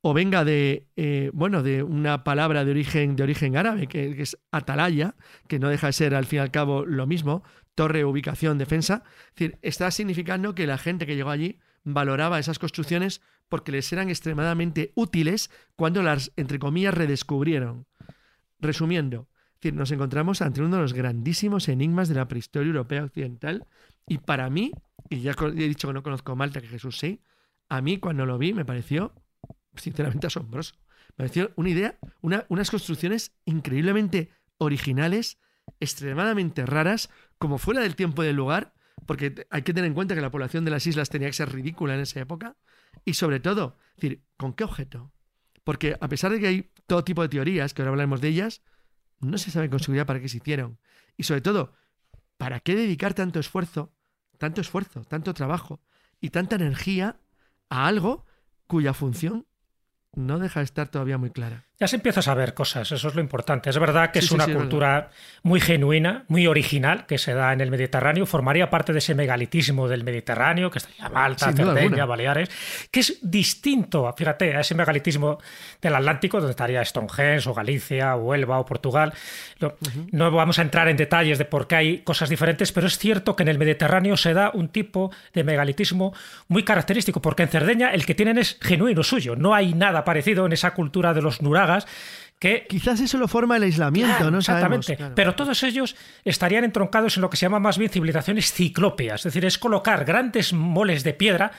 o 0.02 0.14
venga 0.14 0.44
de, 0.44 0.88
eh, 0.96 1.30
bueno, 1.34 1.62
de 1.62 1.84
una 1.84 2.24
palabra 2.24 2.66
de 2.66 2.72
origen, 2.72 3.16
de 3.16 3.24
origen 3.24 3.56
árabe, 3.56 3.88
que, 3.88 4.22
es 4.22 4.38
atalaya, 4.52 5.16
que 5.48 5.60
no 5.60 5.70
deja 5.70 5.88
de 5.88 5.94
ser 5.94 6.16
al 6.16 6.26
fin 6.26 6.38
y 6.38 6.42
al 6.42 6.52
cabo 6.52 6.86
lo 6.86 7.06
mismo, 7.06 7.44
torre, 7.76 8.04
ubicación, 8.04 8.58
defensa. 8.58 9.04
Es 9.30 9.36
decir, 9.36 9.60
está 9.62 9.92
significando 9.92 10.56
que 10.56 10.66
la 10.66 10.78
gente 10.78 11.06
que 11.06 11.16
llegó 11.16 11.30
allí 11.30 11.60
valoraba 11.84 12.40
esas 12.40 12.60
construcciones 12.60 13.22
porque 13.48 13.72
les 13.72 13.92
eran 13.94 14.10
extremadamente 14.10 14.92
útiles 14.96 15.52
cuando 15.76 16.02
las, 16.02 16.32
entre 16.36 16.58
comillas, 16.58 16.94
redescubrieron. 16.94 17.86
Resumiendo, 18.60 19.28
nos 19.72 19.92
encontramos 19.92 20.42
ante 20.42 20.62
uno 20.62 20.78
de 20.78 20.82
los 20.82 20.94
grandísimos 20.94 21.70
enigmas 21.70 22.10
de 22.10 22.16
la 22.16 22.28
prehistoria 22.28 22.70
europea 22.70 23.04
occidental 23.04 23.68
y 24.08 24.18
para 24.18 24.50
mí, 24.50 24.72
y 25.10 25.22
ya 25.22 25.34
he 25.40 25.52
dicho 25.52 25.88
que 25.88 25.94
no 25.94 26.02
conozco 26.02 26.36
Malta, 26.36 26.62
que 26.62 26.68
Jesús 26.68 26.98
sí, 26.98 27.22
a 27.70 27.82
mí 27.82 27.98
cuando 27.98 28.26
lo 28.26 28.38
vi 28.38 28.54
me 28.54 28.66
pareció 28.66 29.14
sinceramente 29.76 30.28
asombroso. 30.28 30.76
Me 31.10 31.16
pareció 31.16 31.52
una 31.56 31.70
idea, 31.70 31.98
unas 32.22 32.72
construcciones 32.72 33.34
increíblemente 33.46 34.32
originales, 34.58 35.40
extremadamente 35.80 36.66
raras, 36.66 37.10
como 37.38 37.58
fuera 37.58 37.82
del 37.82 37.96
tiempo 37.96 38.24
y 38.24 38.28
del 38.28 38.36
lugar, 38.36 38.74
porque 39.06 39.48
hay 39.50 39.62
que 39.64 39.74
tener 39.74 39.88
en 39.88 39.94
cuenta 39.94 40.16
que 40.16 40.22
la 40.22 40.32
población 40.32 40.64
de 40.66 40.72
las 40.72 40.86
islas 40.88 41.10
tenía 41.10 41.28
que 41.28 41.34
ser 41.34 41.52
ridícula 41.52 41.96
en 41.96 42.02
esa 42.02 42.20
época, 42.20 42.56
y 43.06 43.14
sobre 43.16 43.40
todo, 43.40 43.78
decir, 43.96 44.24
¿con 44.38 44.54
qué 44.54 44.64
objeto? 44.64 45.12
Porque 45.64 45.98
a 46.00 46.08
pesar 46.08 46.32
de 46.32 46.40
que 46.40 46.48
hay 46.48 46.72
todo 46.88 47.04
tipo 47.04 47.22
de 47.22 47.30
teorías, 47.30 47.74
que 47.74 47.82
ahora 47.82 47.92
hablaremos 47.92 48.22
de 48.22 48.28
ellas, 48.30 48.62
no 49.20 49.38
se 49.38 49.52
sabe 49.52 49.70
con 49.70 49.80
seguridad 49.80 50.06
para 50.06 50.20
qué 50.20 50.30
se 50.30 50.38
hicieron. 50.38 50.80
Y 51.18 51.24
sobre 51.24 51.42
todo, 51.42 51.74
¿para 52.38 52.60
qué 52.60 52.76
dedicar 52.76 53.14
tanto 53.14 53.40
esfuerzo, 53.40 53.94
tanto 54.38 54.62
esfuerzo, 54.62 55.04
tanto 55.06 55.34
trabajo 55.34 55.82
y 56.20 56.30
tanta 56.30 56.56
energía 56.56 57.20
a 57.70 57.88
algo 57.88 58.26
cuya 58.68 58.94
función 58.94 59.46
no 60.16 60.40
deja 60.40 60.60
de 60.60 60.66
estar 60.66 60.88
todavía 60.88 61.18
muy 61.18 61.32
clara. 61.32 61.66
Ya 61.82 61.88
se 61.88 61.96
empieza 61.96 62.20
a 62.20 62.24
saber 62.24 62.54
cosas, 62.54 62.92
eso 62.92 63.08
es 63.08 63.16
lo 63.16 63.22
importante. 63.22 63.72
Es 63.72 63.80
verdad 63.80 64.12
que 64.12 64.20
es 64.20 64.30
una 64.30 64.46
cultura 64.46 65.10
muy 65.42 65.60
genuina, 65.60 66.26
muy 66.28 66.46
original, 66.46 67.08
que 67.08 67.18
se 67.18 67.34
da 67.34 67.54
en 67.54 67.60
el 67.60 67.72
Mediterráneo, 67.72 68.28
formaría 68.28 68.70
parte 68.70 68.94
de 68.94 69.00
ese 69.00 69.16
megalitismo 69.16 69.88
del 69.88 70.04
Mediterráneo, 70.04 70.70
que 70.70 70.78
estaría 70.78 71.10
Malta, 71.10 71.52
Cerdeña, 71.52 72.06
Baleares, 72.06 72.52
que 72.92 73.00
es 73.00 73.18
distinto, 73.24 74.14
fíjate, 74.16 74.56
a 74.56 74.60
ese 74.60 74.76
megalitismo 74.76 75.40
del 75.82 75.96
Atlántico, 75.96 76.38
donde 76.38 76.52
estaría 76.52 76.86
Stonehenge 76.86 77.50
o 77.50 77.56
Galicia 77.56 78.16
o 78.16 78.26
Huelva 78.26 78.60
o 78.60 78.66
Portugal. 78.68 79.12
No 80.12 80.30
vamos 80.30 80.60
a 80.60 80.62
entrar 80.62 80.88
en 80.88 80.98
detalles 80.98 81.40
de 81.40 81.46
por 81.46 81.66
qué 81.66 81.76
hay 81.78 81.98
cosas 82.02 82.30
diferentes, 82.30 82.72
pero 82.72 82.86
es 82.86 83.00
cierto 83.00 83.36
que 83.36 83.42
en 83.42 83.50
el 83.50 83.58
Mediterráneo 83.58 84.18
se 84.18 84.36
da 84.36 84.52
un 84.54 84.70
tipo 84.70 85.12
de 85.34 85.44
megalitismo 85.44 86.14
muy 86.48 86.62
característico, 86.62 87.24
porque 87.24 87.42
en 87.42 87.50
Cerdeña 87.50 87.90
el 87.90 88.06
que 88.06 88.14
tienen 88.14 88.38
es 88.38 88.60
genuino 88.62 89.02
suyo, 89.02 89.36
no 89.36 89.56
hay 89.56 89.74
nada 89.74 90.04
parecido 90.04 90.46
en 90.46 90.54
esa 90.54 90.76
cultura 90.76 91.16
de 91.16 91.24
los 91.24 91.42
nuragas 91.42 91.71
que 92.40 92.66
quizás 92.68 93.00
eso 93.00 93.20
lo 93.20 93.28
forma 93.28 93.58
el 93.58 93.64
aislamiento, 93.64 94.32
¿no? 94.32 94.40
Exactamente. 94.40 94.98
Pero 95.16 95.36
todos 95.36 95.62
ellos 95.62 95.96
estarían 96.26 96.64
entroncados 96.64 97.16
en 97.18 97.22
lo 97.22 97.30
que 97.30 97.38
se 97.38 97.46
llama 97.46 97.60
más 97.60 97.78
bien 97.78 97.92
civilizaciones 97.92 98.52
ciclópeas, 98.52 99.22
es 99.22 99.24
decir, 99.26 99.46
es 99.46 99.60
colocar 99.60 100.06
grandes 100.06 100.52
moles 100.52 101.04
de 101.04 101.14
piedra 101.14 101.52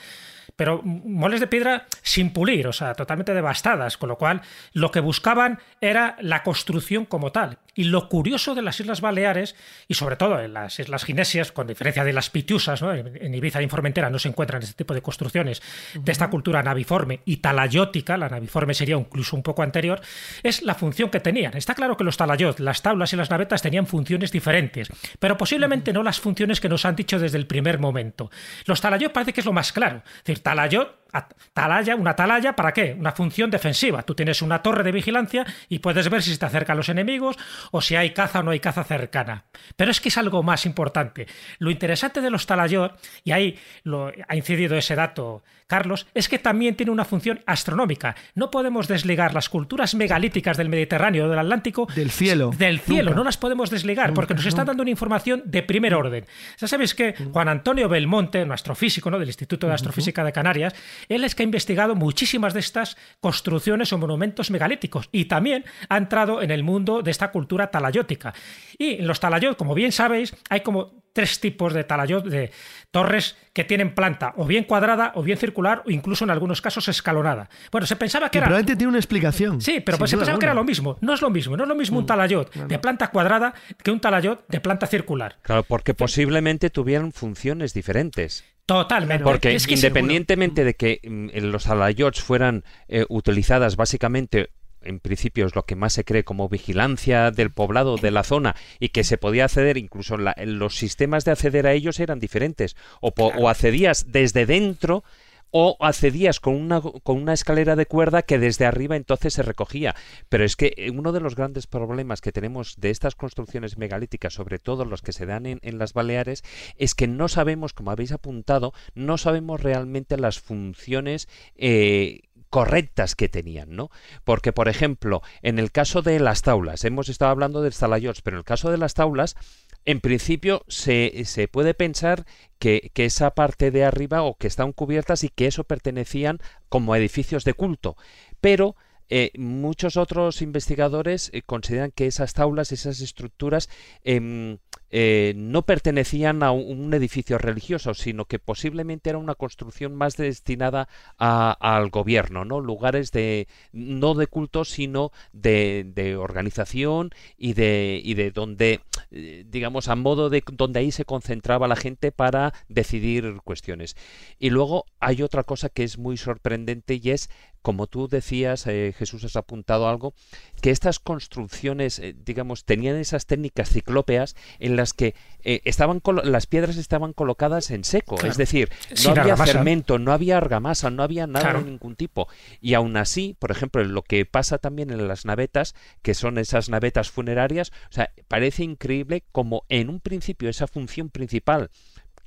pero 0.56 0.82
moles 0.82 1.40
de 1.40 1.46
piedra 1.46 1.86
sin 2.02 2.32
pulir, 2.32 2.66
o 2.66 2.72
sea, 2.72 2.94
totalmente 2.94 3.34
devastadas, 3.34 3.96
con 3.96 4.08
lo 4.08 4.18
cual 4.18 4.42
lo 4.72 4.90
que 4.90 5.00
buscaban 5.00 5.58
era 5.80 6.16
la 6.20 6.42
construcción 6.42 7.06
como 7.06 7.32
tal. 7.32 7.58
Y 7.74 7.84
lo 7.84 8.08
curioso 8.08 8.54
de 8.54 8.62
las 8.62 8.78
Islas 8.80 9.00
Baleares, 9.00 9.54
y 9.88 9.94
sobre 9.94 10.16
todo 10.16 10.40
en 10.40 10.52
las 10.52 10.78
Islas 10.78 11.04
Ginesias, 11.04 11.52
con 11.52 11.66
diferencia 11.66 12.04
de 12.04 12.12
las 12.12 12.28
Pitiusas, 12.30 12.82
en 12.82 13.34
Ibiza 13.34 13.60
y 13.60 13.64
en 13.64 13.70
Formentera 13.70 14.10
no 14.10 14.18
se 14.18 14.28
encuentran 14.28 14.62
este 14.62 14.74
tipo 14.74 14.92
de 14.94 15.00
construcciones 15.00 15.62
de 15.94 16.12
esta 16.12 16.28
cultura 16.28 16.62
naviforme 16.62 17.20
y 17.24 17.38
talayótica, 17.38 18.16
la 18.16 18.28
naviforme 18.28 18.74
sería 18.74 18.96
incluso 18.96 19.36
un 19.36 19.42
poco 19.42 19.62
anterior, 19.62 20.00
es 20.42 20.62
la 20.62 20.74
función 20.74 21.10
que 21.10 21.20
tenían. 21.20 21.56
Está 21.56 21.74
claro 21.74 21.96
que 21.96 22.04
los 22.04 22.16
talayot, 22.16 22.58
las 22.60 22.82
tablas 22.82 23.12
y 23.12 23.16
las 23.16 23.30
navetas 23.30 23.62
tenían 23.62 23.86
funciones 23.86 24.32
diferentes, 24.32 24.88
pero 25.18 25.36
posiblemente 25.36 25.92
no 25.92 26.02
las 26.02 26.20
funciones 26.20 26.60
que 26.60 26.68
nos 26.68 26.84
han 26.84 26.96
dicho 26.96 27.18
desde 27.18 27.38
el 27.38 27.46
primer 27.46 27.78
momento. 27.78 28.30
Los 28.66 28.80
talayot 28.80 29.12
parece 29.12 29.32
que 29.32 29.40
es 29.40 29.46
lo 29.46 29.52
más 29.52 29.72
claro. 29.72 30.02
Es 30.18 30.24
decir, 30.24 30.42
talayot 30.42 31.01
atalaya, 31.12 31.94
una 31.94 32.12
atalaya, 32.12 32.56
¿para 32.56 32.72
qué? 32.72 32.96
Una 32.98 33.12
función 33.12 33.50
defensiva. 33.50 34.02
Tú 34.02 34.14
tienes 34.14 34.42
una 34.42 34.62
torre 34.62 34.82
de 34.82 34.92
vigilancia 34.92 35.46
y 35.68 35.78
puedes 35.78 36.08
ver 36.08 36.22
si 36.22 36.32
se 36.32 36.38
te 36.38 36.46
acercan 36.46 36.76
los 36.76 36.88
enemigos 36.88 37.36
o 37.70 37.80
si 37.80 37.96
hay 37.96 38.10
caza 38.10 38.40
o 38.40 38.42
no 38.42 38.50
hay 38.50 38.60
caza 38.60 38.84
cercana. 38.84 39.44
Pero 39.76 39.90
es 39.90 40.00
que 40.00 40.08
es 40.08 40.18
algo 40.18 40.42
más 40.42 40.66
importante. 40.66 41.26
Lo 41.58 41.70
interesante 41.70 42.20
de 42.20 42.30
los 42.30 42.46
talayot, 42.46 42.98
y 43.24 43.32
ahí 43.32 43.58
lo, 43.84 44.10
ha 44.26 44.36
incidido 44.36 44.76
ese 44.76 44.94
dato 44.94 45.42
Carlos, 45.72 46.06
es 46.12 46.28
que 46.28 46.38
también 46.38 46.74
tiene 46.74 46.92
una 46.92 47.06
función 47.06 47.40
astronómica. 47.46 48.14
No 48.34 48.50
podemos 48.50 48.88
desligar 48.88 49.32
las 49.32 49.48
culturas 49.48 49.94
megalíticas 49.94 50.58
del 50.58 50.68
Mediterráneo 50.68 51.24
o 51.24 51.28
del 51.30 51.38
Atlántico 51.38 51.88
del 51.94 52.10
cielo. 52.10 52.50
Del 52.54 52.78
cielo, 52.78 53.14
no 53.14 53.24
las 53.24 53.38
podemos 53.38 53.70
desligar 53.70 54.12
porque 54.12 54.34
nos 54.34 54.44
están 54.44 54.66
dando 54.66 54.82
una 54.82 54.90
información 54.90 55.42
de 55.46 55.62
primer 55.62 55.94
orden. 55.94 56.26
Ya 56.58 56.68
sabes 56.68 56.94
que 56.94 57.14
Juan 57.32 57.48
Antonio 57.48 57.88
Belmonte, 57.88 58.44
nuestro 58.44 58.74
físico 58.74 59.10
¿no? 59.10 59.18
del 59.18 59.28
Instituto 59.28 59.66
de 59.66 59.72
Astrofísica 59.72 60.22
de 60.24 60.32
Canarias, 60.32 60.74
él 61.08 61.24
es 61.24 61.34
que 61.34 61.42
ha 61.42 61.44
investigado 61.44 61.94
muchísimas 61.94 62.54
de 62.54 62.60
estas 62.60 62.96
construcciones 63.20 63.92
o 63.92 63.98
monumentos 63.98 64.50
megalíticos 64.50 65.08
y 65.12 65.26
también 65.26 65.64
ha 65.88 65.96
entrado 65.96 66.42
en 66.42 66.50
el 66.50 66.62
mundo 66.62 67.02
de 67.02 67.10
esta 67.10 67.30
cultura 67.30 67.70
talayótica. 67.70 68.34
Y 68.78 69.00
en 69.00 69.06
los 69.06 69.20
talayot, 69.20 69.56
como 69.56 69.74
bien 69.74 69.92
sabéis, 69.92 70.34
hay 70.48 70.60
como 70.60 71.02
tres 71.12 71.40
tipos 71.40 71.74
de 71.74 71.84
talayot, 71.84 72.24
de 72.24 72.50
torres 72.90 73.36
que 73.52 73.64
tienen 73.64 73.94
planta 73.94 74.32
o 74.36 74.46
bien 74.46 74.64
cuadrada 74.64 75.12
o 75.14 75.22
bien 75.22 75.38
circular 75.38 75.82
o 75.86 75.90
incluso 75.90 76.24
en 76.24 76.30
algunos 76.30 76.60
casos 76.60 76.88
escalonada. 76.88 77.48
Bueno, 77.70 77.86
se 77.86 77.96
pensaba 77.96 78.30
que, 78.30 78.38
era... 78.38 78.46
Probablemente 78.46 78.76
tiene 78.76 78.88
una 78.88 78.98
explicación. 78.98 79.60
Sí, 79.60 79.80
pero 79.80 79.98
pues 79.98 80.10
se 80.10 80.16
pensaba 80.16 80.38
que 80.38 80.46
era 80.46 80.54
lo 80.54 80.64
mismo. 80.64 80.96
No 81.00 81.12
es 81.12 81.20
lo 81.20 81.30
mismo. 81.30 81.56
No 81.56 81.64
es 81.64 81.68
lo 81.68 81.74
mismo 81.74 81.98
un 81.98 82.04
mm, 82.04 82.06
talayot 82.06 82.54
de 82.54 82.78
planta 82.78 83.08
cuadrada 83.08 83.54
que 83.82 83.90
un 83.90 84.00
talayot 84.00 84.46
de 84.48 84.60
planta 84.60 84.86
circular. 84.86 85.36
Claro, 85.42 85.64
porque 85.64 85.94
posiblemente 85.94 86.70
tuvieran 86.70 87.12
funciones 87.12 87.74
diferentes. 87.74 88.44
Totalmente. 88.66 89.24
Porque 89.24 89.56
independientemente 89.68 90.64
de 90.64 90.74
que 90.74 91.00
mm, 91.02 91.28
los 91.46 91.64
talayots 91.64 92.22
fueran 92.22 92.64
eh, 92.88 93.04
utilizadas 93.08 93.76
básicamente 93.76 94.50
en 94.84 95.00
principio 95.00 95.46
es 95.46 95.54
lo 95.54 95.64
que 95.64 95.76
más 95.76 95.92
se 95.92 96.04
cree 96.04 96.24
como 96.24 96.48
vigilancia 96.48 97.30
del 97.30 97.52
poblado 97.52 97.96
de 97.96 98.10
la 98.10 98.24
zona 98.24 98.56
y 98.80 98.88
que 98.90 99.04
se 99.04 99.18
podía 99.18 99.44
acceder, 99.44 99.76
incluso 99.76 100.16
los 100.16 100.76
sistemas 100.76 101.24
de 101.24 101.32
acceder 101.32 101.66
a 101.66 101.72
ellos 101.72 102.00
eran 102.00 102.18
diferentes, 102.18 102.76
o, 103.00 103.12
o 103.16 103.48
accedías 103.48 104.10
desde 104.10 104.46
dentro 104.46 105.04
o 105.52 105.76
accedías 105.80 106.40
con 106.40 106.56
una, 106.56 106.80
con 106.80 107.22
una 107.22 107.34
escalera 107.34 107.76
de 107.76 107.86
cuerda 107.86 108.22
que 108.22 108.38
desde 108.38 108.66
arriba 108.66 108.96
entonces 108.96 109.34
se 109.34 109.42
recogía. 109.42 109.94
Pero 110.28 110.44
es 110.44 110.56
que 110.56 110.74
eh, 110.76 110.90
uno 110.90 111.12
de 111.12 111.20
los 111.20 111.36
grandes 111.36 111.66
problemas 111.66 112.20
que 112.20 112.32
tenemos 112.32 112.74
de 112.78 112.90
estas 112.90 113.14
construcciones 113.14 113.78
megalíticas, 113.78 114.32
sobre 114.34 114.58
todo 114.58 114.84
los 114.84 115.02
que 115.02 115.12
se 115.12 115.26
dan 115.26 115.46
en, 115.46 115.58
en 115.62 115.78
las 115.78 115.92
Baleares, 115.92 116.42
es 116.76 116.94
que 116.94 117.06
no 117.06 117.28
sabemos, 117.28 117.74
como 117.74 117.90
habéis 117.90 118.12
apuntado, 118.12 118.72
no 118.94 119.18
sabemos 119.18 119.62
realmente 119.62 120.16
las 120.16 120.40
funciones 120.40 121.28
eh, 121.54 122.22
correctas 122.52 123.14
que 123.14 123.30
tenían, 123.30 123.76
¿no? 123.76 123.90
Porque, 124.24 124.52
por 124.52 124.68
ejemplo, 124.68 125.22
en 125.40 125.58
el 125.58 125.72
caso 125.72 126.02
de 126.02 126.20
las 126.20 126.42
taulas, 126.42 126.84
hemos 126.84 127.08
estado 127.08 127.30
hablando 127.30 127.62
de 127.62 127.70
talayots, 127.70 128.20
pero 128.20 128.36
en 128.36 128.40
el 128.40 128.44
caso 128.44 128.70
de 128.70 128.76
las 128.76 128.92
taulas, 128.92 129.36
en 129.84 130.00
principio 130.00 130.64
se, 130.68 131.24
se 131.24 131.48
puede 131.48 131.74
pensar 131.74 132.24
que, 132.58 132.90
que, 132.94 133.04
esa 133.04 133.34
parte 133.34 133.70
de 133.70 133.84
arriba 133.84 134.22
o 134.22 134.36
que 134.36 134.46
están 134.46 134.72
cubiertas 134.72 135.24
y 135.24 135.28
que 135.28 135.46
eso 135.46 135.64
pertenecían 135.64 136.38
como 136.68 136.94
edificios 136.94 137.44
de 137.44 137.54
culto. 137.54 137.96
Pero 138.40 138.76
eh, 139.14 139.30
muchos 139.36 139.98
otros 139.98 140.40
investigadores 140.40 141.28
eh, 141.34 141.42
consideran 141.42 141.90
que 141.90 142.06
esas 142.06 142.32
taulas, 142.32 142.72
esas 142.72 143.00
estructuras, 143.02 143.68
em, 144.04 144.56
eh, 144.94 145.32
no 145.36 145.62
pertenecían 145.62 146.42
a 146.42 146.52
un, 146.52 146.92
edificio 146.92 147.38
religioso, 147.38 147.94
sino 147.94 148.26
que 148.26 148.38
posiblemente 148.38 149.08
era 149.08 149.18
una 149.18 149.34
construcción 149.34 149.94
más 149.94 150.18
destinada 150.18 150.86
al 151.16 151.88
gobierno, 151.88 152.44
¿no? 152.44 152.60
Lugares 152.60 153.10
de 153.10 153.48
no 153.72 154.12
de 154.12 154.26
culto, 154.26 154.66
sino 154.66 155.10
de, 155.32 156.16
organización 156.18 157.10
y 157.38 157.54
de, 157.54 158.02
y 158.04 158.12
de 158.12 158.30
donde, 158.32 158.80
eh, 159.10 159.44
digamos, 159.48 159.88
a 159.88 159.96
modo 159.96 160.28
de 160.28 160.44
donde 160.52 160.80
ahí 160.80 160.92
se 160.92 161.06
concentraba 161.06 161.68
la 161.68 161.76
gente 161.76 162.12
para 162.12 162.52
decidir 162.68 163.40
cuestiones. 163.44 163.96
Y 164.38 164.50
luego 164.50 164.84
hay 165.00 165.22
otra 165.22 165.44
cosa 165.44 165.70
que 165.70 165.84
es 165.84 165.96
muy 165.96 166.18
sorprendente 166.18 167.00
y 167.02 167.10
es 167.10 167.30
como 167.62 167.86
tú 167.86 168.08
decías, 168.08 168.66
eh, 168.66 168.94
Jesús, 168.96 169.24
has 169.24 169.36
apuntado 169.36 169.88
algo, 169.88 170.14
que 170.60 170.70
estas 170.70 170.98
construcciones, 170.98 171.98
eh, 172.00 172.14
digamos, 172.24 172.64
tenían 172.64 172.96
esas 172.96 173.26
técnicas 173.26 173.70
ciclópeas 173.70 174.36
en 174.58 174.76
las 174.76 174.92
que 174.92 175.14
eh, 175.44 175.60
estaban 175.64 176.02
las 176.24 176.46
piedras 176.46 176.76
estaban 176.76 177.12
colocadas 177.12 177.70
en 177.70 177.84
seco, 177.84 178.16
es 178.24 178.36
decir, 178.36 178.70
no 179.04 179.10
había 179.12 179.36
fermento, 179.36 179.98
no 179.98 180.12
había 180.12 180.36
argamasa, 180.36 180.90
no 180.90 181.02
había 181.02 181.26
nada 181.26 181.54
de 181.54 181.62
ningún 181.62 181.96
tipo. 181.96 182.28
Y 182.60 182.74
aún 182.74 182.96
así, 182.96 183.36
por 183.38 183.50
ejemplo, 183.50 183.82
lo 183.84 184.02
que 184.02 184.26
pasa 184.26 184.58
también 184.58 184.90
en 184.90 185.08
las 185.08 185.24
navetas, 185.24 185.74
que 186.02 186.14
son 186.14 186.38
esas 186.38 186.68
navetas 186.68 187.10
funerarias, 187.10 187.72
o 187.90 187.92
sea, 187.92 188.10
parece 188.28 188.64
increíble 188.64 189.24
como 189.32 189.64
en 189.68 189.88
un 189.88 190.00
principio 190.00 190.48
esa 190.48 190.66
función 190.66 191.10
principal 191.10 191.70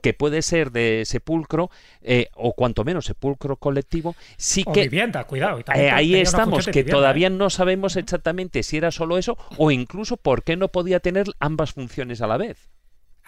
que 0.02 0.14
puede 0.14 0.42
ser 0.42 0.72
de 0.72 1.04
sepulcro 1.06 1.70
eh, 2.02 2.30
o 2.36 2.54
cuanto 2.54 2.84
menos 2.84 3.06
sepulcro 3.06 3.58
colectivo, 3.58 4.16
sí 4.38 4.64
o 4.66 4.72
que 4.72 4.84
vivienda, 4.84 5.24
cuidado. 5.26 5.60
Eh, 5.74 5.90
ahí 5.90 6.16
estamos, 6.16 6.68
que 6.68 6.84
todavía 6.84 7.28
¿eh? 7.28 7.32
no 7.32 7.50
sabemos 7.50 7.96
exactamente 7.96 8.64
si 8.64 8.78
era 8.78 8.92
solo 8.92 9.18
eso 9.18 9.38
o 9.58 9.72
incluso 9.72 10.18
por 10.18 10.44
qué 10.44 10.58
no 10.58 10.68
podía 10.68 11.00
tener 11.00 11.28
ambas 11.40 11.74
funciones 11.74 12.22
a 12.22 12.28
la 12.28 12.38
vez. 12.38 12.70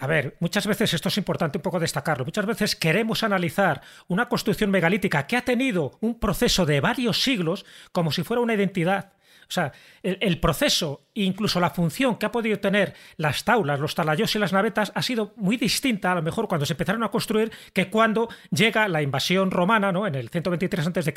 A 0.00 0.06
ver, 0.06 0.36
muchas 0.38 0.66
veces 0.68 0.94
esto 0.94 1.08
es 1.08 1.18
importante 1.18 1.58
un 1.58 1.62
poco 1.62 1.80
destacarlo. 1.80 2.24
Muchas 2.24 2.46
veces 2.46 2.76
queremos 2.76 3.24
analizar 3.24 3.82
una 4.06 4.28
construcción 4.28 4.70
megalítica 4.70 5.26
que 5.26 5.36
ha 5.36 5.44
tenido 5.44 5.98
un 6.00 6.20
proceso 6.20 6.64
de 6.66 6.80
varios 6.80 7.20
siglos 7.20 7.66
como 7.90 8.12
si 8.12 8.22
fuera 8.22 8.40
una 8.40 8.54
identidad. 8.54 9.12
O 9.48 9.52
sea, 9.52 9.72
el, 10.02 10.40
proceso 10.40 11.06
incluso 11.14 11.58
la 11.58 11.70
función 11.70 12.16
que 12.16 12.26
ha 12.26 12.32
podido 12.32 12.58
tener 12.58 12.94
las 13.16 13.44
taulas, 13.44 13.80
los 13.80 13.94
talayos 13.94 14.34
y 14.34 14.38
las 14.38 14.52
navetas 14.52 14.92
ha 14.94 15.02
sido 15.02 15.32
muy 15.36 15.56
distinta 15.56 16.12
a 16.12 16.14
lo 16.14 16.22
mejor 16.22 16.48
cuando 16.48 16.66
se 16.66 16.74
empezaron 16.74 17.02
a 17.02 17.10
construir 17.10 17.50
que 17.72 17.88
cuando 17.88 18.28
llega 18.50 18.86
la 18.88 19.00
invasión 19.00 19.50
romana 19.50 19.90
¿no? 19.90 20.06
en 20.06 20.14
el 20.14 20.28
123 20.28 20.88
a.C., 20.88 21.14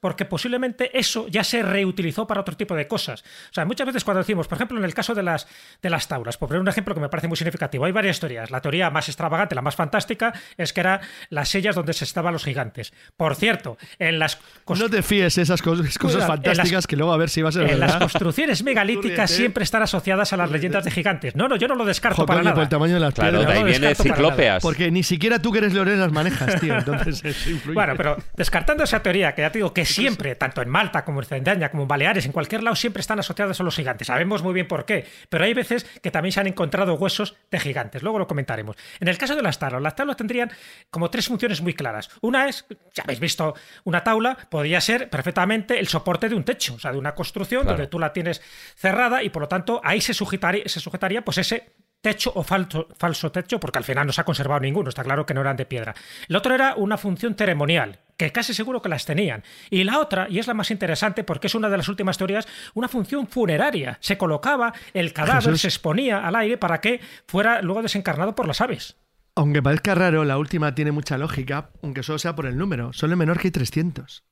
porque 0.00 0.24
posiblemente 0.24 0.90
eso 0.98 1.28
ya 1.28 1.44
se 1.44 1.62
reutilizó 1.62 2.26
para 2.26 2.40
otro 2.40 2.56
tipo 2.56 2.74
de 2.74 2.88
cosas. 2.88 3.22
O 3.50 3.54
sea, 3.54 3.64
muchas 3.64 3.86
veces 3.86 4.02
cuando 4.02 4.18
decimos, 4.18 4.48
por 4.48 4.56
ejemplo, 4.56 4.76
en 4.76 4.84
el 4.84 4.92
caso 4.92 5.14
de 5.14 5.22
las, 5.22 5.46
de 5.80 5.90
las 5.90 6.08
taulas, 6.08 6.36
por 6.36 6.48
poner 6.48 6.60
un 6.60 6.68
ejemplo 6.68 6.94
que 6.94 7.00
me 7.00 7.08
parece 7.08 7.28
muy 7.28 7.36
significativo, 7.36 7.84
hay 7.84 7.92
varias 7.92 8.18
teorías. 8.18 8.50
La 8.50 8.60
teoría 8.60 8.90
más 8.90 9.08
extravagante, 9.08 9.54
la 9.54 9.62
más 9.62 9.76
fantástica, 9.76 10.34
es 10.56 10.72
que 10.72 10.80
eran 10.80 11.00
las 11.30 11.48
sillas 11.48 11.76
donde 11.76 11.92
se 11.92 12.04
estaban 12.04 12.32
los 12.32 12.44
gigantes. 12.44 12.92
Por 13.16 13.36
cierto, 13.36 13.78
en 14.00 14.18
las... 14.18 14.38
No 14.66 14.90
te 14.90 15.02
fíes 15.02 15.38
esas 15.38 15.62
cosas, 15.62 15.96
cosas 15.96 16.26
fantásticas 16.26 16.86
que 16.86 16.96
luego 16.96 17.12
a 17.12 17.16
ver 17.16 17.30
si 17.30 17.42
vas 17.42 17.56
a 17.56 17.67
en 17.68 17.80
las 17.80 17.96
construcciones 17.96 18.62
megalíticas 18.62 19.30
siempre 19.30 19.64
están 19.64 19.82
asociadas 19.82 20.32
a 20.32 20.36
las 20.36 20.50
leyendas 20.50 20.84
de 20.84 20.90
gigantes. 20.90 21.36
No, 21.36 21.48
no, 21.48 21.56
yo 21.56 21.68
no 21.68 21.74
lo 21.74 21.84
descarto 21.84 22.26
para 22.26 22.42
nada. 22.42 22.54
Por 22.54 22.62
el 22.64 22.68
tamaño 22.68 22.94
de 22.94 23.00
las 23.00 23.14
claro, 23.14 23.40
de 23.40 23.52
ahí 23.52 23.64
viene 23.64 23.94
ciclópeas. 23.94 24.62
Porque 24.62 24.90
ni 24.90 25.02
siquiera 25.02 25.40
tú 25.40 25.52
que 25.52 25.58
eres 25.58 25.74
Lorena 25.74 26.02
las 26.02 26.12
manejas, 26.12 26.60
tío. 26.60 26.76
Entonces 26.76 27.22
Bueno, 27.72 27.94
pero 27.96 28.16
descartando 28.36 28.84
esa 28.84 29.02
teoría, 29.02 29.34
que 29.34 29.42
ya 29.42 29.50
te 29.50 29.58
digo 29.58 29.72
que 29.72 29.84
siempre, 29.84 30.34
tanto 30.34 30.62
en 30.62 30.68
Malta 30.68 31.04
como 31.04 31.20
en 31.20 31.26
Cerdeña, 31.26 31.70
como 31.70 31.82
en 31.84 31.88
Baleares, 31.88 32.26
en 32.26 32.32
cualquier 32.32 32.62
lado, 32.62 32.76
siempre 32.76 33.00
están 33.00 33.18
asociadas 33.18 33.60
a 33.60 33.62
los 33.62 33.74
gigantes. 33.74 34.06
Sabemos 34.06 34.42
muy 34.42 34.54
bien 34.54 34.66
por 34.66 34.84
qué. 34.84 35.06
Pero 35.28 35.44
hay 35.44 35.54
veces 35.54 35.84
que 36.02 36.10
también 36.10 36.32
se 36.32 36.40
han 36.40 36.46
encontrado 36.46 36.94
huesos 36.94 37.36
de 37.50 37.60
gigantes. 37.60 38.02
Luego 38.02 38.18
lo 38.18 38.26
comentaremos. 38.26 38.76
En 39.00 39.08
el 39.08 39.18
caso 39.18 39.36
de 39.36 39.42
las 39.42 39.58
tablas, 39.58 39.82
las 39.82 39.96
tablas 39.96 40.16
tendrían 40.16 40.50
como 40.90 41.10
tres 41.10 41.28
funciones 41.28 41.60
muy 41.60 41.74
claras. 41.74 42.10
Una 42.20 42.48
es, 42.48 42.66
ya 42.94 43.02
habéis 43.02 43.20
visto, 43.20 43.54
una 43.84 44.04
tabla 44.04 44.36
podría 44.50 44.80
ser 44.80 45.08
perfectamente 45.10 45.78
el 45.78 45.88
soporte 45.88 46.28
de 46.28 46.34
un 46.34 46.44
techo, 46.44 46.74
o 46.74 46.78
sea, 46.78 46.92
de 46.92 46.98
una 46.98 47.14
construcción 47.14 47.57
donde 47.64 47.86
tú 47.86 47.98
la 47.98 48.12
tienes 48.12 48.42
cerrada 48.76 49.22
y 49.22 49.30
por 49.30 49.42
lo 49.42 49.48
tanto 49.48 49.80
ahí 49.84 50.00
se 50.00 50.14
sujetaría, 50.14 50.64
se 50.66 50.80
sujetaría 50.80 51.24
pues 51.24 51.38
ese 51.38 51.72
techo 52.00 52.32
o 52.34 52.42
falso, 52.42 52.88
falso 52.96 53.30
techo, 53.32 53.58
porque 53.58 53.78
al 53.78 53.84
final 53.84 54.06
no 54.06 54.12
se 54.12 54.20
ha 54.20 54.24
conservado 54.24 54.60
ninguno, 54.60 54.88
está 54.88 55.02
claro 55.02 55.26
que 55.26 55.34
no 55.34 55.40
eran 55.40 55.56
de 55.56 55.66
piedra. 55.66 55.94
El 56.28 56.36
otro 56.36 56.54
era 56.54 56.74
una 56.76 56.96
función 56.96 57.34
ceremonial, 57.34 58.00
que 58.16 58.30
casi 58.30 58.54
seguro 58.54 58.82
que 58.82 58.88
las 58.88 59.04
tenían. 59.04 59.42
Y 59.70 59.84
la 59.84 59.98
otra, 59.98 60.28
y 60.28 60.38
es 60.38 60.46
la 60.46 60.54
más 60.54 60.70
interesante 60.70 61.24
porque 61.24 61.48
es 61.48 61.54
una 61.54 61.68
de 61.68 61.76
las 61.76 61.88
últimas 61.88 62.18
teorías, 62.18 62.46
una 62.74 62.88
función 62.88 63.26
funeraria. 63.26 63.98
Se 64.00 64.16
colocaba 64.16 64.72
el 64.94 65.12
cadáver, 65.12 65.58
se 65.58 65.68
exponía 65.68 66.26
al 66.26 66.36
aire 66.36 66.56
para 66.56 66.80
que 66.80 67.00
fuera 67.26 67.62
luego 67.62 67.82
desencarnado 67.82 68.34
por 68.34 68.46
las 68.46 68.60
aves. 68.60 68.96
Aunque 69.34 69.62
parezca 69.62 69.94
raro, 69.94 70.24
la 70.24 70.36
última 70.38 70.74
tiene 70.74 70.90
mucha 70.90 71.16
lógica, 71.16 71.70
aunque 71.82 72.02
solo 72.02 72.18
sea 72.18 72.34
por 72.34 72.46
el 72.46 72.58
número. 72.58 72.92
Solo 72.92 73.16
menor 73.16 73.38
que 73.38 73.52
300. 73.52 74.24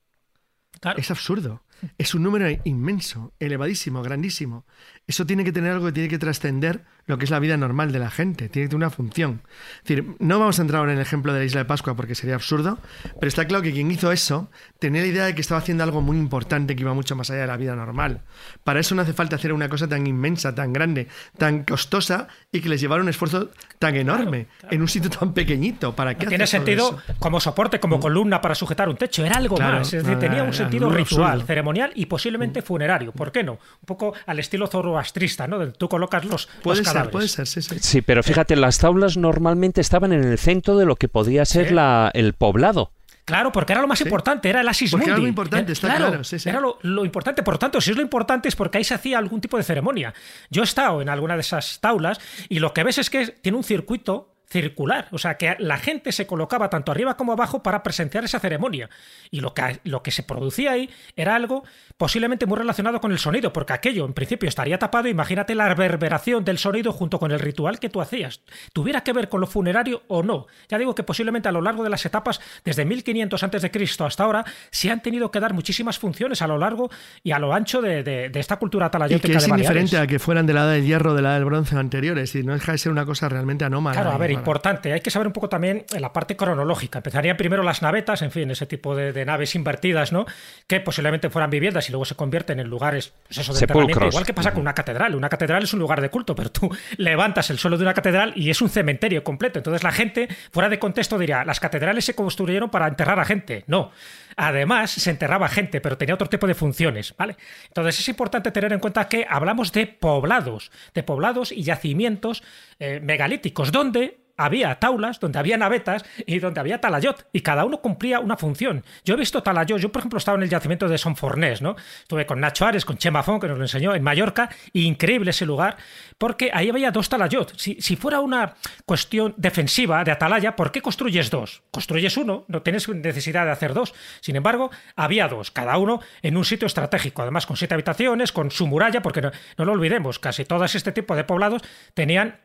Es 0.96 1.10
absurdo. 1.10 1.62
Es 1.98 2.14
un 2.14 2.22
número 2.22 2.46
inmenso, 2.64 3.32
elevadísimo, 3.38 4.02
grandísimo. 4.02 4.64
Eso 5.06 5.26
tiene 5.26 5.44
que 5.44 5.52
tener 5.52 5.72
algo 5.72 5.86
que 5.86 5.92
tiene 5.92 6.08
que 6.08 6.18
trascender 6.18 6.84
lo 7.06 7.18
que 7.18 7.24
es 7.24 7.30
la 7.30 7.38
vida 7.38 7.56
normal 7.56 7.92
de 7.92 8.00
la 8.00 8.10
gente, 8.10 8.48
tiene 8.48 8.74
una 8.74 8.90
función. 8.90 9.42
Es 9.76 9.88
decir, 9.88 10.16
no 10.18 10.40
vamos 10.40 10.58
a 10.58 10.62
entrar 10.62 10.80
ahora 10.80 10.92
en 10.92 10.98
el 10.98 11.02
ejemplo 11.02 11.32
de 11.32 11.38
la 11.38 11.44
isla 11.44 11.60
de 11.60 11.64
Pascua 11.64 11.94
porque 11.94 12.14
sería 12.14 12.34
absurdo, 12.34 12.78
pero 13.20 13.28
está 13.28 13.46
claro 13.46 13.62
que 13.62 13.72
quien 13.72 13.90
hizo 13.90 14.10
eso 14.10 14.50
tenía 14.80 15.02
la 15.02 15.06
idea 15.06 15.24
de 15.26 15.34
que 15.34 15.40
estaba 15.40 15.60
haciendo 15.60 15.84
algo 15.84 16.00
muy 16.00 16.16
importante 16.16 16.74
que 16.74 16.82
iba 16.82 16.94
mucho 16.94 17.14
más 17.14 17.30
allá 17.30 17.42
de 17.42 17.46
la 17.46 17.56
vida 17.56 17.76
normal. 17.76 18.22
Para 18.64 18.80
eso 18.80 18.94
no 18.96 19.02
hace 19.02 19.12
falta 19.12 19.36
hacer 19.36 19.52
una 19.52 19.68
cosa 19.68 19.88
tan 19.88 20.06
inmensa, 20.06 20.54
tan 20.54 20.72
grande, 20.72 21.06
tan 21.38 21.62
costosa 21.62 22.26
y 22.50 22.60
que 22.60 22.68
les 22.68 22.80
llevara 22.80 23.02
un 23.02 23.08
esfuerzo 23.08 23.50
tan 23.78 23.94
enorme 23.94 24.48
en 24.70 24.82
un 24.82 24.88
sitio 24.88 25.10
tan 25.10 25.32
pequeñito. 25.32 25.94
¿Para 25.94 26.16
qué? 26.16 26.26
tiene 26.26 26.46
sentido 26.48 26.98
como 27.20 27.38
soporte, 27.38 27.78
como 27.78 27.98
mm. 27.98 28.00
columna 28.00 28.40
para 28.40 28.56
sujetar 28.56 28.88
un 28.88 28.96
techo, 28.96 29.24
era 29.24 29.36
algo 29.36 29.56
más. 29.56 29.92
Es 29.92 30.02
decir, 30.02 30.18
tenía 30.18 30.42
un 30.42 30.52
sentido 30.52 30.90
ritual, 30.90 31.44
ceremonial 31.44 31.92
y 31.94 32.06
posiblemente 32.06 32.60
mm. 32.60 32.64
funerario. 32.64 33.12
¿Por 33.12 33.30
qué 33.30 33.44
no? 33.44 33.52
Un 33.52 33.86
poco 33.86 34.12
al 34.26 34.40
estilo 34.40 34.66
zoroastrista, 34.96 35.46
¿no? 35.46 35.72
Tú 35.72 35.88
colocas 35.88 36.24
los, 36.24 36.48
puede 36.62 36.84
ser, 36.84 37.10
Puede 37.10 37.28
ser, 37.28 37.46
sí, 37.46 37.62
sí. 37.62 37.78
Sí, 37.80 38.02
pero 38.02 38.22
fíjate, 38.22 38.56
las 38.56 38.78
tablas 38.78 39.16
normalmente 39.16 39.80
estaban 39.80 40.12
en 40.12 40.24
el 40.24 40.38
centro 40.38 40.76
de 40.76 40.86
lo 40.86 40.96
que 40.96 41.08
podía 41.08 41.44
ser 41.44 41.72
la, 41.72 42.10
el 42.14 42.32
poblado. 42.32 42.92
Claro, 43.24 43.50
porque 43.50 43.72
era 43.72 43.82
lo 43.82 43.88
más 43.88 44.00
importante, 44.00 44.48
era 44.48 44.60
el 44.60 44.68
Asis 44.68 44.92
Mundi. 44.92 45.10
Era 45.10 45.18
lo 45.18 45.26
importante, 45.26 45.72
está 45.72 45.96
claro. 45.96 46.20
Era 46.44 46.60
lo, 46.60 47.04
importante. 47.04 47.42
Por 47.42 47.58
tanto, 47.58 47.80
si 47.80 47.90
es 47.90 47.96
lo 47.96 48.02
importante 48.02 48.48
es 48.48 48.54
porque 48.54 48.78
ahí 48.78 48.84
se 48.84 48.94
hacía 48.94 49.18
algún 49.18 49.40
tipo 49.40 49.56
de 49.56 49.64
ceremonia. 49.64 50.14
Yo 50.48 50.62
he 50.62 50.64
estado 50.64 51.02
en 51.02 51.08
alguna 51.08 51.34
de 51.34 51.40
esas 51.40 51.80
taulas 51.80 52.20
y 52.48 52.60
lo 52.60 52.72
que 52.72 52.84
ves 52.84 52.98
es 52.98 53.10
que 53.10 53.26
tiene 53.26 53.58
un 53.58 53.64
circuito 53.64 54.35
circular, 54.48 55.08
o 55.10 55.18
sea 55.18 55.36
que 55.36 55.56
la 55.58 55.76
gente 55.76 56.12
se 56.12 56.26
colocaba 56.26 56.70
tanto 56.70 56.92
arriba 56.92 57.16
como 57.16 57.32
abajo 57.32 57.62
para 57.62 57.82
presenciar 57.82 58.24
esa 58.24 58.38
ceremonia 58.38 58.88
y 59.30 59.40
lo 59.40 59.54
que, 59.54 59.80
lo 59.84 60.02
que 60.02 60.12
se 60.12 60.22
producía 60.22 60.72
ahí 60.72 60.88
era 61.16 61.34
algo 61.34 61.64
posiblemente 61.96 62.46
muy 62.46 62.58
relacionado 62.58 63.00
con 63.00 63.10
el 63.10 63.18
sonido, 63.18 63.52
porque 63.52 63.72
aquello 63.72 64.04
en 64.04 64.12
principio 64.12 64.48
estaría 64.48 64.78
tapado, 64.78 65.08
imagínate 65.08 65.54
la 65.54 65.68
reverberación 65.68 66.44
del 66.44 66.58
sonido 66.58 66.92
junto 66.92 67.18
con 67.18 67.32
el 67.32 67.40
ritual 67.40 67.80
que 67.80 67.88
tú 67.88 68.00
hacías, 68.00 68.40
tuviera 68.72 69.02
que 69.02 69.12
ver 69.12 69.28
con 69.28 69.40
lo 69.40 69.46
funerario 69.46 70.02
o 70.06 70.22
no, 70.22 70.46
ya 70.68 70.78
digo 70.78 70.94
que 70.94 71.02
posiblemente 71.02 71.48
a 71.48 71.52
lo 71.52 71.60
largo 71.60 71.82
de 71.82 71.90
las 71.90 72.06
etapas 72.06 72.40
desde 72.64 72.84
1500 72.84 73.42
a.C. 73.42 73.70
hasta 74.00 74.24
ahora 74.24 74.44
se 74.70 74.90
han 74.90 75.02
tenido 75.02 75.30
que 75.30 75.40
dar 75.40 75.54
muchísimas 75.54 75.98
funciones 75.98 76.40
a 76.40 76.46
lo 76.46 76.58
largo 76.58 76.90
y 77.22 77.32
a 77.32 77.38
lo 77.38 77.52
ancho 77.52 77.82
de, 77.82 78.30
esta 78.34 78.56
cultura 78.56 78.90
talayótica 78.90 79.28
y 79.28 79.30
que 79.32 79.38
es 79.38 79.48
indiferente 79.48 79.98
a 79.98 80.06
que 80.06 80.18
fueran 80.18 80.46
de 80.46 80.52
la 80.52 80.64
edad 80.64 80.72
del 80.72 80.84
hierro 80.84 81.14
de 81.14 81.22
la 81.22 81.30
edad 81.30 81.36
del 81.38 81.46
bronce 81.46 81.76
anteriores, 81.76 82.34
y 82.34 82.42
no 82.42 82.52
deja 82.52 82.72
de 82.72 82.78
ser 82.78 82.92
una 82.92 83.04
cosa 83.04 83.28
realmente 83.28 83.64
anómala. 83.64 84.00
Claro, 84.00 84.14
a 84.14 84.18
ver, 84.18 84.35
importante. 84.36 84.92
Hay 84.92 85.00
que 85.00 85.10
saber 85.10 85.26
un 85.26 85.32
poco 85.32 85.48
también 85.48 85.84
en 85.92 86.02
la 86.02 86.12
parte 86.12 86.36
cronológica. 86.36 86.98
Empezarían 86.98 87.36
primero 87.36 87.62
las 87.62 87.82
navetas, 87.82 88.22
en 88.22 88.30
fin, 88.30 88.50
ese 88.50 88.66
tipo 88.66 88.94
de, 88.94 89.24
naves 89.24 89.54
invertidas, 89.54 90.12
¿no? 90.12 90.26
Que 90.66 90.80
posiblemente 90.80 91.30
fueran 91.30 91.50
viviendas 91.50 91.88
y 91.88 91.92
luego 91.92 92.04
se 92.04 92.14
convierten 92.14 92.60
en 92.60 92.68
lugares, 92.68 93.12
pues 93.26 93.38
eso, 93.38 93.52
de 93.52 93.60
enterramiento. 93.60 94.06
Igual 94.06 94.26
que 94.26 94.34
pasa 94.34 94.52
con 94.52 94.62
una 94.62 94.74
catedral. 94.74 95.14
Una 95.14 95.28
catedral 95.28 95.62
es 95.64 95.72
un 95.72 95.80
lugar 95.80 96.00
de 96.00 96.10
culto, 96.10 96.34
pero 96.34 96.50
tú 96.50 96.70
levantas 96.96 97.50
el 97.50 97.58
suelo 97.58 97.76
de 97.76 97.82
una 97.82 97.94
catedral 97.94 98.32
y 98.36 98.50
es 98.50 98.60
un 98.60 98.68
cementerio 98.68 99.24
completo. 99.24 99.58
Entonces 99.58 99.82
la 99.82 99.92
gente, 99.92 100.28
fuera 100.50 100.68
de 100.68 100.78
contexto, 100.78 101.18
diría, 101.18 101.44
las 101.44 101.60
catedrales 101.60 102.04
se 102.04 102.14
construyeron 102.14 102.70
para 102.70 102.86
enterrar 102.86 103.18
a 103.18 103.24
gente. 103.24 103.64
No. 103.66 103.90
Además, 104.36 104.90
se 104.90 105.10
enterraba 105.10 105.48
gente, 105.48 105.80
pero 105.80 105.96
tenía 105.96 106.14
otro 106.14 106.28
tipo 106.28 106.46
de 106.46 106.54
funciones, 106.54 107.14
¿vale? 107.16 107.36
Entonces 107.68 107.98
es 107.98 108.08
importante 108.08 108.50
tener 108.50 108.72
en 108.72 108.80
cuenta 108.80 109.08
que 109.08 109.26
hablamos 109.28 109.72
de 109.72 109.86
poblados, 109.86 110.70
de 110.94 111.02
poblados 111.02 111.52
y 111.52 111.62
yacimientos 111.62 112.42
eh, 112.78 113.00
megalíticos, 113.02 113.72
donde 113.72 114.18
había 114.36 114.74
taulas, 114.76 115.20
donde 115.20 115.38
había 115.38 115.56
navetas 115.56 116.04
y 116.26 116.38
donde 116.38 116.60
había 116.60 116.80
talayot, 116.80 117.26
y 117.32 117.40
cada 117.40 117.64
uno 117.64 117.80
cumplía 117.80 118.20
una 118.20 118.36
función. 118.36 118.84
Yo 119.04 119.14
he 119.14 119.16
visto 119.16 119.42
talayot, 119.42 119.78
yo 119.78 119.90
por 119.90 120.00
ejemplo 120.00 120.18
estaba 120.18 120.36
en 120.36 120.44
el 120.44 120.50
yacimiento 120.50 120.88
de 120.88 120.98
Son 120.98 121.16
Fornés, 121.16 121.62
¿no? 121.62 121.76
Estuve 122.00 122.26
con 122.26 122.40
Nacho 122.40 122.66
Ares, 122.66 122.84
con 122.84 122.98
Chema 122.98 123.22
Fon, 123.22 123.40
que 123.40 123.48
nos 123.48 123.58
lo 123.58 123.64
enseñó 123.64 123.94
en 123.94 124.02
Mallorca, 124.02 124.50
increíble 124.72 125.30
ese 125.30 125.46
lugar, 125.46 125.76
porque 126.18 126.50
ahí 126.52 126.68
había 126.68 126.90
dos 126.90 127.08
talayot. 127.08 127.56
Si, 127.56 127.80
si 127.80 127.96
fuera 127.96 128.20
una 128.20 128.54
cuestión 128.84 129.34
defensiva 129.36 130.04
de 130.04 130.12
atalaya, 130.12 130.56
¿por 130.56 130.72
qué 130.72 130.82
construyes 130.82 131.30
dos? 131.30 131.62
Construyes 131.70 132.16
uno, 132.16 132.44
no 132.48 132.62
tienes 132.62 132.88
necesidad 132.88 133.44
de 133.44 133.52
hacer 133.52 133.74
dos. 133.74 133.94
Sin 134.20 134.36
embargo, 134.36 134.70
había 134.94 135.28
dos, 135.28 135.50
cada 135.50 135.78
uno 135.78 136.00
en 136.22 136.36
un 136.36 136.44
sitio 136.44 136.66
estratégico, 136.66 137.22
además 137.22 137.46
con 137.46 137.56
siete 137.56 137.74
habitaciones, 137.74 138.32
con 138.32 138.50
su 138.50 138.66
muralla, 138.66 139.02
porque 139.02 139.22
no, 139.22 139.30
no 139.56 139.64
lo 139.64 139.72
olvidemos, 139.72 140.18
casi 140.18 140.44
todos 140.44 140.74
este 140.74 140.92
tipo 140.92 141.16
de 141.16 141.24
poblados 141.24 141.62
tenían 141.94 142.40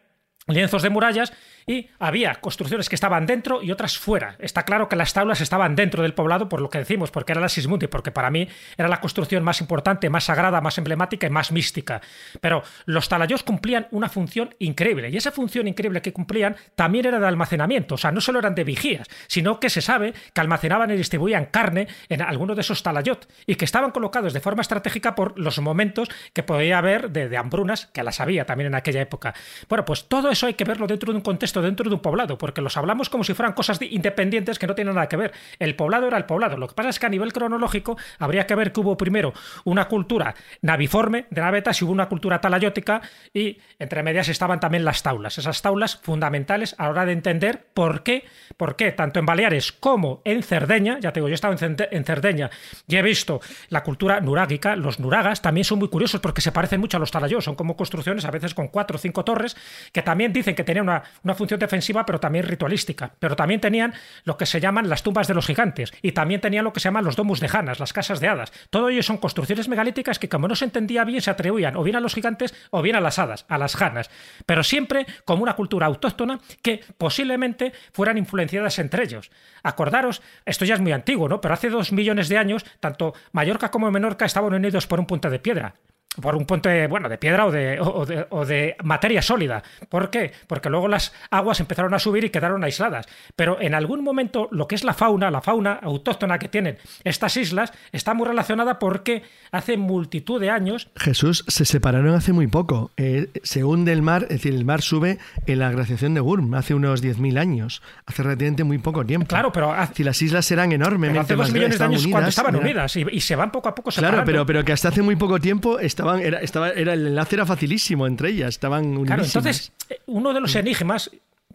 lienzos 0.48 0.82
de 0.82 0.90
murallas 0.90 1.34
y 1.72 1.90
había 2.00 2.36
construcciones 2.36 2.90
que 2.90 2.96
estaban 2.96 3.26
dentro 3.26 3.64
y 3.64 3.72
otras 3.72 3.98
fuera. 3.98 4.36
Está 4.40 4.64
claro 4.64 4.90
que 4.90 4.96
las 4.96 5.14
tablas 5.14 5.42
estaban 5.42 5.76
dentro 5.76 6.04
del 6.04 6.14
poblado 6.14 6.50
por 6.50 6.62
lo 6.62 6.70
que 6.70 6.80
decimos, 6.80 7.12
porque 7.12 7.32
era 7.32 7.42
la 7.42 7.50
Sismundi, 7.50 7.88
porque 7.88 8.12
para 8.12 8.30
mí 8.30 8.48
era 8.78 8.90
la 8.90 9.00
construcción 9.00 9.44
más 9.44 9.62
importante, 9.62 10.10
más 10.10 10.26
sagrada, 10.26 10.62
más 10.62 10.78
emblemática 10.78 11.28
y 11.28 11.30
más 11.30 11.52
mística. 11.52 12.02
Pero 12.42 12.64
los 12.86 13.08
talayos 13.08 13.44
cumplían 13.44 13.88
una 13.92 14.10
función 14.10 14.54
increíble 14.60 15.10
y 15.10 15.18
esa 15.18 15.32
función 15.32 15.68
increíble 15.68 16.02
que 16.02 16.14
cumplían 16.14 16.56
también 16.76 17.06
era 17.06 17.20
de 17.20 17.28
almacenamiento, 17.28 17.96
o 17.96 17.98
sea, 17.98 18.12
no 18.12 18.22
solo 18.22 18.40
eran 18.40 18.56
de 18.56 18.64
vigías, 18.64 19.08
sino 19.28 19.60
que 19.60 19.70
se 19.70 19.82
sabe 19.82 20.14
que 20.34 20.42
almacenaban 20.42 20.92
y 20.92 20.98
distribuían 20.98 21.46
carne 21.46 21.88
en 22.10 22.22
algunos 22.22 22.56
de 22.56 22.62
esos 22.62 22.84
talayot 22.84 23.28
y 23.46 23.56
que 23.56 23.66
estaban 23.66 23.92
colocados 23.92 24.34
de 24.34 24.42
forma 24.42 24.62
estratégica 24.62 25.16
por 25.16 25.40
los 25.40 25.60
momentos 25.60 26.10
que 26.34 26.44
podía 26.44 26.78
haber 26.78 27.12
de, 27.12 27.30
de 27.30 27.38
hambrunas, 27.38 27.88
que 27.88 28.04
las 28.04 28.20
había 28.20 28.46
también 28.46 28.68
en 28.68 28.76
aquella 28.76 29.02
época. 29.02 29.34
Bueno, 29.70 29.86
pues 29.86 30.06
todo 30.06 30.30
eso 30.30 30.48
hay 30.48 30.56
que 30.56 30.64
verlo 30.64 30.88
dentro 30.88 31.12
de 31.12 31.18
un 31.18 31.24
contexto 31.24 31.61
dentro 31.62 31.90
de 31.90 31.96
un 31.96 32.02
poblado, 32.02 32.38
porque 32.38 32.62
los 32.62 32.78
hablamos 32.78 33.10
como 33.10 33.24
si 33.24 33.34
fueran 33.34 33.54
cosas 33.54 33.80
independientes 33.82 34.60
que 34.60 34.68
no 34.68 34.76
tienen 34.76 34.96
nada 34.96 35.08
que 35.08 35.18
ver. 35.18 35.32
El 35.60 35.76
poblado 35.76 36.08
era 36.08 36.18
el 36.18 36.26
poblado. 36.26 36.58
Lo 36.58 36.68
que 36.68 36.76
pasa 36.76 36.90
es 36.90 37.00
que 37.00 37.06
a 37.06 37.10
nivel 37.10 37.34
cronológico 37.34 37.98
habría 38.20 38.48
que 38.48 38.56
ver 38.56 38.72
que 38.72 38.80
hubo 38.80 38.98
primero 38.98 39.34
una 39.64 39.88
cultura 39.88 40.36
naviforme 40.62 41.26
de 41.30 41.42
navetas 41.42 41.82
y 41.82 41.86
hubo 41.86 41.92
una 41.92 42.08
cultura 42.08 42.42
talayótica 42.42 43.02
y 43.34 43.60
entre 43.80 44.04
medias 44.04 44.30
estaban 44.30 44.60
también 44.60 44.86
las 44.86 45.04
taulas. 45.04 45.38
Esas 45.38 45.62
taulas 45.62 45.98
fundamentales 45.98 46.76
a 46.78 46.84
la 46.84 46.90
hora 46.90 47.06
de 47.06 47.14
entender 47.14 47.66
por 47.74 48.04
qué, 48.04 48.26
por 48.58 48.76
qué 48.76 48.92
tanto 48.92 49.20
en 49.20 49.26
Baleares 49.26 49.72
como 49.72 50.22
en 50.26 50.44
Cerdeña, 50.44 51.00
ya 51.00 51.12
te 51.12 51.20
digo, 51.20 51.28
yo 51.28 51.34
he 51.34 51.36
estado 51.36 51.56
en 51.60 52.06
Cerdeña 52.06 52.50
y 52.88 52.96
he 52.96 53.02
visto 53.02 53.42
la 53.70 53.84
cultura 53.84 54.20
nurágica, 54.22 54.76
los 54.76 55.00
nuragas 55.00 55.42
también 55.42 55.66
son 55.66 55.80
muy 55.80 55.90
curiosos 55.90 56.20
porque 56.22 56.42
se 56.42 56.52
parecen 56.52 56.80
mucho 56.80 56.98
a 56.98 57.00
los 57.00 57.12
talayos, 57.12 57.44
son 57.44 57.56
como 57.56 57.76
construcciones 57.76 58.26
a 58.26 58.32
veces 58.32 58.54
con 58.54 58.68
cuatro 58.68 58.96
o 58.96 59.00
cinco 59.00 59.24
torres 59.24 59.56
que 59.92 60.02
también 60.02 60.34
dicen 60.34 60.56
que 60.56 60.64
tenían 60.64 60.88
una, 60.88 61.04
una 61.24 61.36
función 61.42 61.60
defensiva, 61.60 62.06
pero 62.06 62.20
también 62.20 62.46
ritualística. 62.46 63.14
Pero 63.20 63.36
también 63.36 63.60
tenían 63.60 63.94
lo 64.26 64.38
que 64.38 64.46
se 64.46 64.60
llaman 64.60 64.90
las 64.90 65.02
tumbas 65.02 65.28
de 65.28 65.34
los 65.34 65.48
gigantes 65.48 65.92
y 66.04 66.12
también 66.12 66.40
tenían 66.40 66.64
lo 66.64 66.72
que 66.72 66.80
se 66.80 66.86
llaman 66.86 67.04
los 67.04 67.16
domus 67.16 67.40
de 67.40 67.50
Hanas, 67.52 67.80
las 67.80 67.94
casas 67.94 68.20
de 68.20 68.28
hadas. 68.28 68.54
Todo 68.70 68.90
ello 68.90 69.02
son 69.02 69.18
construcciones 69.18 69.68
megalíticas 69.68 70.20
que, 70.20 70.30
como 70.30 70.48
no 70.48 70.56
se 70.56 70.66
entendía 70.66 71.04
bien, 71.04 71.22
se 71.22 71.32
atribuían 71.32 71.76
o 71.76 71.84
bien 71.84 71.96
a 71.96 72.00
los 72.00 72.14
gigantes 72.14 72.54
o 72.70 72.82
bien 72.84 72.96
a 72.96 73.02
las 73.02 73.18
hadas, 73.18 73.46
a 73.50 73.58
las 73.58 73.82
Hanas, 73.82 74.12
pero 74.46 74.64
siempre 74.64 75.08
como 75.26 75.42
una 75.42 75.56
cultura 75.56 75.88
autóctona 75.88 76.40
que 76.62 76.84
posiblemente 76.98 77.74
fueran 77.92 78.18
influenciadas 78.18 78.78
entre 78.80 79.04
ellos. 79.04 79.32
Acordaros, 79.64 80.22
esto 80.46 80.66
ya 80.66 80.76
es 80.76 80.82
muy 80.82 80.92
antiguo, 80.92 81.28
¿no? 81.28 81.42
Pero 81.42 81.54
hace 81.56 81.70
dos 81.70 81.92
millones 81.92 82.30
de 82.30 82.38
años, 82.38 82.66
tanto 82.80 83.14
Mallorca 83.32 83.72
como 83.72 83.90
Menorca 83.92 84.26
estaban 84.26 84.54
unidos 84.54 84.88
por 84.88 85.00
un 85.00 85.08
puente 85.08 85.30
de 85.30 85.40
piedra 85.40 85.76
por 86.20 86.36
un 86.36 86.46
puente, 86.46 86.88
bueno, 86.88 87.08
de 87.08 87.18
piedra 87.18 87.46
o 87.46 87.52
de, 87.52 87.80
o, 87.80 88.46
de, 88.46 88.76
materia 88.84 89.22
sólida. 89.22 89.64
¿Por 89.88 90.10
qué? 90.10 90.32
Porque 90.48 90.70
luego 90.70 90.88
las 90.90 91.14
aguas 91.30 91.60
empezaron 91.62 91.94
a 91.94 92.00
subir 92.00 92.26
y 92.26 92.30
quedaron 92.30 92.64
aisladas. 92.64 93.06
Pero 93.36 93.62
en 93.62 93.74
algún 93.74 94.04
momento 94.04 94.50
lo 94.52 94.68
que 94.68 94.76
es 94.76 94.84
la 94.84 94.94
fauna, 94.94 95.32
la 95.32 95.42
fauna 95.42 95.80
autóctona 95.82 96.38
que 96.38 96.50
tienen 96.50 96.78
estas 97.06 97.38
islas, 97.38 97.72
está 97.94 98.14
muy 98.14 98.28
relacionada 98.28 98.78
porque 98.78 99.24
hace 99.52 99.78
multitud 99.78 100.42
de 100.42 100.50
años... 100.50 100.90
Jesús, 100.98 101.46
se 101.48 101.64
separaron 101.64 102.14
hace 102.14 102.34
muy 102.34 102.48
poco. 102.48 102.92
Eh, 102.98 103.30
se 103.44 103.64
hunde 103.64 103.94
el 103.94 104.02
mar, 104.02 104.24
es 104.24 104.42
decir, 104.42 104.54
el 104.54 104.66
mar 104.66 104.82
sube 104.82 105.18
en 105.46 105.60
la 105.60 105.72
glaciación 105.72 106.14
de 106.14 106.20
Gurm 106.20 106.54
hace 106.56 106.74
unos 106.74 107.02
10.000 107.02 107.40
años, 107.40 107.82
hace 108.06 108.24
relativamente 108.24 108.66
muy 108.66 108.80
poco 108.80 109.06
tiempo. 109.06 109.28
Claro, 109.28 109.52
pero... 109.52 109.74
Si 109.94 110.04
las 110.04 110.22
islas 110.22 110.50
eran 110.52 110.72
enormemente 110.72 111.20
hace 111.20 111.36
dos 111.36 111.52
millones 111.52 111.80
de 111.80 111.86
años 111.86 112.08
cuando 112.08 112.30
estaban 112.30 112.56
unidas 112.56 112.96
y, 112.96 113.22
se 113.22 113.36
van 113.36 113.52
poco 113.52 113.70
a 113.70 113.76
poco 113.76 113.92
separando. 113.92 114.24
Claro, 114.24 114.26
pero, 114.26 114.46
pero 114.46 114.66
que 114.66 114.74
hasta 114.74 114.90
hace 114.90 115.02
muy 115.02 115.16
poco 115.16 115.40
tiempo 115.40 115.80
era, 116.22 116.40
estaba, 116.40 116.70
era, 116.72 116.94
el 116.94 117.08
enlace 117.08 117.36
era 117.36 117.46
facilísimo 117.46 118.08
entre 118.08 118.30
ellas, 118.30 118.50
estaban. 118.50 119.04
Claro, 119.06 119.24
entonces, 119.24 119.72
eh, 119.90 120.00
uno 120.08 120.34
de 120.34 120.42
los 120.42 120.56
enigmas, 120.56 121.12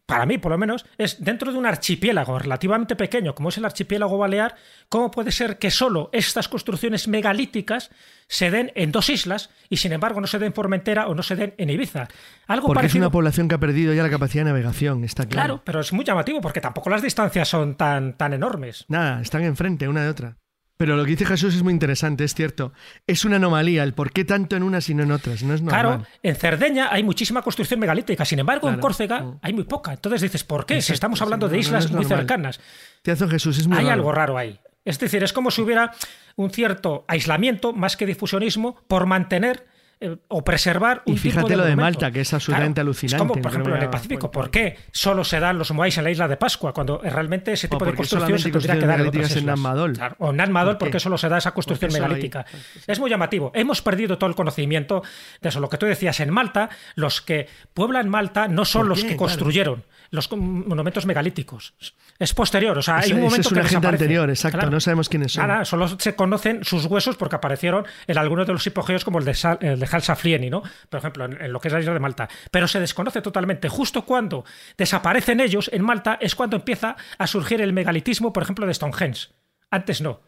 para 0.07 0.27
mí 0.27 0.39
por 0.39 0.53
lo 0.53 0.59
menos, 0.59 0.87
es 0.99 1.23
dentro 1.23 1.53
de 1.53 1.59
un 1.59 1.67
archipiélago 1.67 2.39
relativamente 2.39 2.97
pequeño, 2.97 3.35
como 3.35 3.49
es 3.49 3.59
el 3.59 3.65
archipiélago 3.65 4.19
balear, 4.19 4.55
¿cómo 4.89 5.11
puede 5.11 5.33
ser 5.33 5.59
que 5.59 5.71
solo 5.71 6.11
estas 6.13 6.49
construcciones 6.49 7.09
megalíticas 7.09 7.91
se 8.29 8.51
den 8.51 8.73
en 8.75 8.93
dos 8.93 9.11
islas 9.11 9.51
y 9.69 9.77
sin 9.79 9.93
embargo 9.93 10.21
no 10.21 10.27
se 10.27 10.39
den 10.39 10.49
en 10.49 10.55
Formentera 10.55 11.09
o 11.09 11.15
no 11.15 11.23
se 11.23 11.37
den 11.37 11.55
en 11.59 11.71
Ibiza? 11.71 12.09
Algo 12.47 12.69
porque 12.69 12.87
es 12.87 12.95
una 12.95 13.11
población 13.11 13.49
que 13.49 13.57
ha 13.57 13.59
perdido 13.59 13.93
ya 13.95 14.03
la 14.03 14.11
capacidad 14.11 14.45
de 14.45 14.51
navegación, 14.51 15.05
está 15.05 15.27
claro. 15.27 15.47
Claro, 15.47 15.63
pero 15.65 15.81
es 15.81 15.93
muy 15.93 16.05
llamativo 16.05 16.41
porque 16.41 16.61
tampoco 16.61 16.91
las 16.91 17.03
distancias 17.03 17.49
son 17.49 17.77
tan, 17.77 18.17
tan 18.17 18.33
enormes. 18.33 18.85
Nada, 18.89 19.21
están 19.21 19.43
enfrente 19.43 19.89
una 19.89 20.03
de 20.03 20.09
otra. 20.09 20.37
Pero 20.77 20.97
lo 20.97 21.05
que 21.05 21.13
dice 21.13 21.25
Jesús 21.25 21.55
es 21.55 21.63
muy 21.63 21.73
interesante, 21.73 22.25
es 22.25 22.35
cierto. 22.35 22.73
Es 23.07 23.25
una 23.25 23.37
anomalía 23.37 23.83
el 23.83 23.95
por 23.95 24.13
qué 24.13 24.25
tanto 24.25 24.57
en 24.57 24.63
unas 24.63 24.89
y 24.91 24.95
no 24.95 25.05
en 25.05 25.13
otras. 25.13 25.43
No 25.43 25.55
es 25.55 25.63
normal. 25.63 25.81
Claro, 25.81 26.07
en 26.23 26.37
Cerdeña 26.37 26.89
hay 26.91 27.03
muchísima 27.03 27.41
construcción 27.43 27.81
megalítica, 27.81 28.25
sin 28.25 28.39
embargo 28.39 28.69
en 28.69 28.79
Córcega 28.79 29.21
mm. 29.21 29.39
hay 29.43 29.53
muy 29.55 29.65
poca. 29.65 29.93
Entonces 29.93 30.21
dices, 30.21 30.45
¿por 30.45 30.67
qué? 30.67 30.83
si 30.83 30.93
estamos 30.93 31.23
hablando 31.23 31.49
de 31.49 31.59
islas 31.59 31.91
muy 31.91 32.05
cercanas. 32.05 32.61
Jesús, 33.05 33.59
es 33.59 33.67
muy 33.67 33.79
Hay 33.79 33.89
algo 33.89 34.13
raro 34.13 34.37
ahí. 34.37 34.59
Es 34.85 34.99
decir, 34.99 35.23
es 35.23 35.33
como 35.33 35.51
si 35.51 35.63
hubiera 35.63 35.93
un 36.37 36.51
cierto 36.51 37.05
aislamiento, 37.09 37.73
más 37.73 37.97
que 37.97 38.07
difusionismo, 38.07 38.77
por 38.87 39.07
mantener 39.07 39.67
eh, 39.99 40.17
o 40.29 40.45
preservar 40.45 41.03
un 41.07 41.15
Y 41.15 41.17
fíjate 41.19 41.39
tipo 41.47 41.49
de 41.49 41.57
lo 41.57 41.65
de. 41.65 41.75
Malta, 41.77 42.11
que 42.11 42.21
es 42.21 42.33
absolutamente 42.35 42.75
Claro, 42.81 42.89
alucinante, 42.89 43.17
Es 43.17 43.19
como, 43.29 43.41
por 43.43 43.51
ejemplo, 43.51 43.77
en 43.77 43.83
el 43.83 43.89
Pacífico. 43.91 44.31
¿Por 44.31 44.51
qué 44.51 44.77
solo 44.93 45.25
se 45.25 45.41
dan 45.41 45.59
los 45.59 45.71
moais 45.73 45.97
en 45.97 46.05
la 46.05 46.11
isla 46.11 46.29
de 46.29 46.37
Pascua 46.37 46.75
cuando 46.75 46.99
realmente 47.03 47.53
ese 47.53 47.69
tipo 47.69 47.85
de 47.85 47.95
construcción 47.95 48.39
se 48.39 48.51
tendría 48.51 48.79
que 48.79 48.87
dar 48.87 49.01
en 49.01 49.07
otras 49.09 49.33
en 49.33 49.39
islas? 49.39 49.59
Madol. 49.59 49.93
Claro, 49.95 50.17
O 50.19 50.31
en 50.31 50.37
Nan 50.37 50.53
Madol, 50.53 50.75
¿Por 50.75 50.89
qué? 50.89 50.91
porque 50.93 51.01
solo 51.01 51.17
se 51.17 51.29
da 51.31 51.39
esa 51.39 51.53
construcción 51.53 51.91
hay- 51.95 52.01
megalítica. 52.01 52.45
Es 52.87 53.01
muy 53.01 53.09
llamativo. 53.09 53.53
Hemos 53.55 53.81
perdido 53.81 54.19
todo 54.19 54.29
el 54.29 54.37
conocimiento 54.37 55.03
de 55.41 55.49
eso. 55.49 55.61
Lo 55.61 55.69
que 55.71 55.79
tú 55.79 55.87
decías, 55.87 56.21
en 56.21 56.31
Malta, 56.31 56.69
los 56.95 57.23
que 57.23 57.49
pueblan 57.73 58.09
Malta 58.09 58.49
no 58.49 58.65
son 58.67 58.81
¿Por 58.83 58.89
los 58.89 59.03
qué? 59.03 59.09
que 59.09 59.17
Claro. 59.17 59.83
Los 60.17 60.31
monumentos 60.33 61.07
megalíticos. 61.07 61.75
Es 62.19 62.35
posterior, 62.35 62.77
o 62.77 62.83
sea, 62.83 62.97
hay 62.99 63.13
un 63.13 63.21
momento 63.21 63.49
es 63.49 63.53
una 63.53 63.63
que 63.63 63.69
gente 63.69 63.87
anterior, 63.87 64.29
exacto, 64.31 64.69
no 64.71 64.81
sabemos 64.81 65.09
quiénes 65.09 65.33
son. 65.33 65.47
Nada, 65.47 65.65
solo 65.65 65.87
se 65.87 66.17
conocen 66.17 66.65
sus 66.65 66.87
huesos 66.87 67.17
porque 67.17 67.37
aparecieron 67.37 67.87
en 68.07 68.19
algunos 68.19 68.47
de 68.47 68.53
los 68.55 68.67
hipogeos 68.67 69.05
como 69.05 69.19
el 69.21 69.25
de, 69.25 69.35
Sal- 69.35 69.59
el 69.61 69.79
de 69.79 69.87
Halsaflieni, 69.87 70.51
¿no? 70.51 70.63
Por 70.89 70.99
ejemplo, 70.99 71.27
en, 71.27 71.41
en 71.41 71.53
lo 71.53 71.61
que 71.61 71.69
es 71.69 71.75
la 71.75 71.81
isla 71.81 71.93
de 71.93 72.01
Malta. 72.01 72.29
Pero 72.51 72.67
se 72.67 72.81
desconoce 72.81 73.23
totalmente. 73.23 73.69
Justo 73.69 74.05
cuando 74.05 74.45
desaparecen 74.77 75.41
ellos 75.41 75.71
en 75.73 75.83
Malta 75.85 76.19
es 76.21 76.35
cuando 76.35 76.57
empieza 76.57 76.97
a 77.19 77.27
surgir 77.27 77.61
el 77.61 77.73
megalitismo, 77.73 78.33
por 78.33 78.43
ejemplo, 78.43 78.67
de 78.67 78.75
Stonehenge. 78.75 79.29
Antes 79.71 80.01
no. 80.01 80.21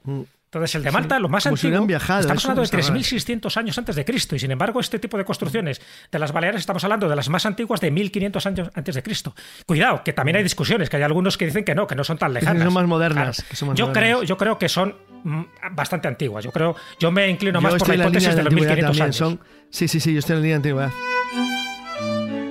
Entonces, 0.50 0.76
el 0.76 0.82
de 0.82 0.90
Malta, 0.90 1.18
lo 1.18 1.28
más 1.28 1.42
si 1.42 1.50
antiguo, 1.50 1.68
hubieran 1.68 1.87
viajado, 1.87 2.20
estamos 2.20 2.42
hablando 2.46 2.62
de 2.62 2.64
está 2.64 2.76
raro. 2.78 2.94
3.600 3.00 3.56
años 3.58 3.76
antes 3.76 3.96
de 3.96 4.04
Cristo, 4.06 4.34
y 4.34 4.38
sin 4.38 4.50
embargo, 4.50 4.80
este 4.80 4.98
tipo 4.98 5.18
de 5.18 5.24
construcciones 5.26 5.78
de 6.11 6.18
las 6.18 6.32
Baleares 6.32 6.61
estamos 6.61 6.82
hablando 6.84 7.06
de 7.06 7.14
las 7.16 7.28
más 7.28 7.44
antiguas 7.44 7.82
de 7.82 7.92
1.500 7.92 8.46
años 8.46 8.70
antes 8.74 8.94
de 8.94 9.02
Cristo. 9.02 9.34
Cuidado, 9.66 10.02
que 10.02 10.14
también 10.14 10.37
hay 10.38 10.42
discusiones, 10.42 10.88
que 10.88 10.96
hay 10.96 11.02
algunos 11.02 11.37
que 11.37 11.44
dicen 11.44 11.64
que 11.64 11.74
no, 11.74 11.87
que 11.87 11.94
no 11.94 12.02
son 12.02 12.16
tan 12.16 12.32
que 12.32 12.40
lejanas. 12.40 12.64
son 12.64 12.72
más 12.72 12.87
modernas, 12.87 13.37
Claro. 13.37 13.48
que 13.50 13.56
son 13.56 13.68
más 13.68 13.78
yo 13.78 13.88
modernas. 13.88 14.02
creo, 14.11 14.22
yo 14.22 14.37
creo 14.38 14.58
que 14.58 14.70
son 14.70 14.94
mm, 15.24 15.42
bastante 15.72 16.08
antiguas. 16.08 16.42
Yo 16.44 16.50
creo, 16.50 16.74
yo 16.98 17.11
me 17.11 17.28
inclino 17.28 17.58
Yo 17.58 17.62
más 17.68 17.74
por 17.74 17.88
la 17.88 17.94
en 17.94 18.00
la 18.00 18.04
hipótesis 18.06 18.28
de 18.30 18.34
de 18.37 18.42
los 18.44 18.52
antigüedad 18.54 18.74
1.500 18.76 18.82
también. 18.87 19.02
años. 19.04 19.16
Son... 19.16 19.40
Sí, 19.68 19.87
sí, 19.87 20.00
sí, 20.00 20.14
yo 20.14 20.18
estoy 20.20 20.37
en 20.37 20.40
la 20.40 20.42
línea 20.44 20.58
de 20.61 20.70
antigüedad. 20.70 20.90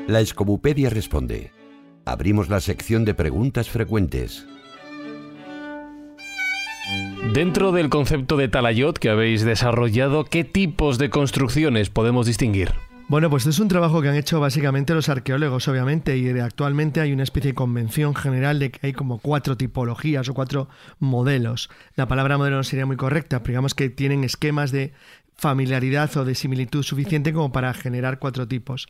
La 0.07 0.19
Escobupedia 0.21 0.91
responde. 0.91 1.51
Abrimos 2.05 2.47
la 2.47 2.61
sección 2.61 3.05
de 3.05 3.13
preguntas 3.15 3.69
frecuentes. 3.69 4.45
Dentro 7.33 7.71
del 7.71 7.89
concepto 7.89 8.35
de 8.37 8.47
talayot 8.47 8.97
que 8.97 9.09
habéis 9.09 9.43
desarrollado, 9.43 10.25
¿qué 10.25 10.43
tipos 10.43 10.97
de 10.97 11.09
construcciones 11.09 11.89
podemos 11.89 12.25
distinguir? 12.25 12.73
Bueno, 13.09 13.29
pues 13.29 13.45
es 13.45 13.59
un 13.59 13.67
trabajo 13.67 14.01
que 14.01 14.09
han 14.09 14.15
hecho 14.15 14.39
básicamente 14.39 14.93
los 14.93 15.07
arqueólogos, 15.07 15.67
obviamente, 15.67 16.17
y 16.17 16.27
actualmente 16.39 16.99
hay 16.99 17.13
una 17.13 17.23
especie 17.23 17.51
de 17.51 17.55
convención 17.55 18.15
general 18.15 18.59
de 18.59 18.71
que 18.71 18.87
hay 18.87 18.93
como 18.93 19.19
cuatro 19.19 19.55
tipologías 19.55 20.27
o 20.29 20.33
cuatro 20.33 20.67
modelos. 20.99 21.69
La 21.95 22.07
palabra 22.07 22.37
modelo 22.37 22.57
no 22.57 22.63
sería 22.63 22.85
muy 22.85 22.97
correcta, 22.97 23.43
pero 23.43 23.51
digamos 23.51 23.75
que 23.75 23.89
tienen 23.89 24.23
esquemas 24.23 24.71
de 24.71 24.93
familiaridad 25.35 26.15
o 26.17 26.25
de 26.25 26.35
similitud 26.35 26.83
suficiente 26.83 27.31
como 27.31 27.51
para 27.51 27.73
generar 27.73 28.19
cuatro 28.19 28.47
tipos. 28.47 28.87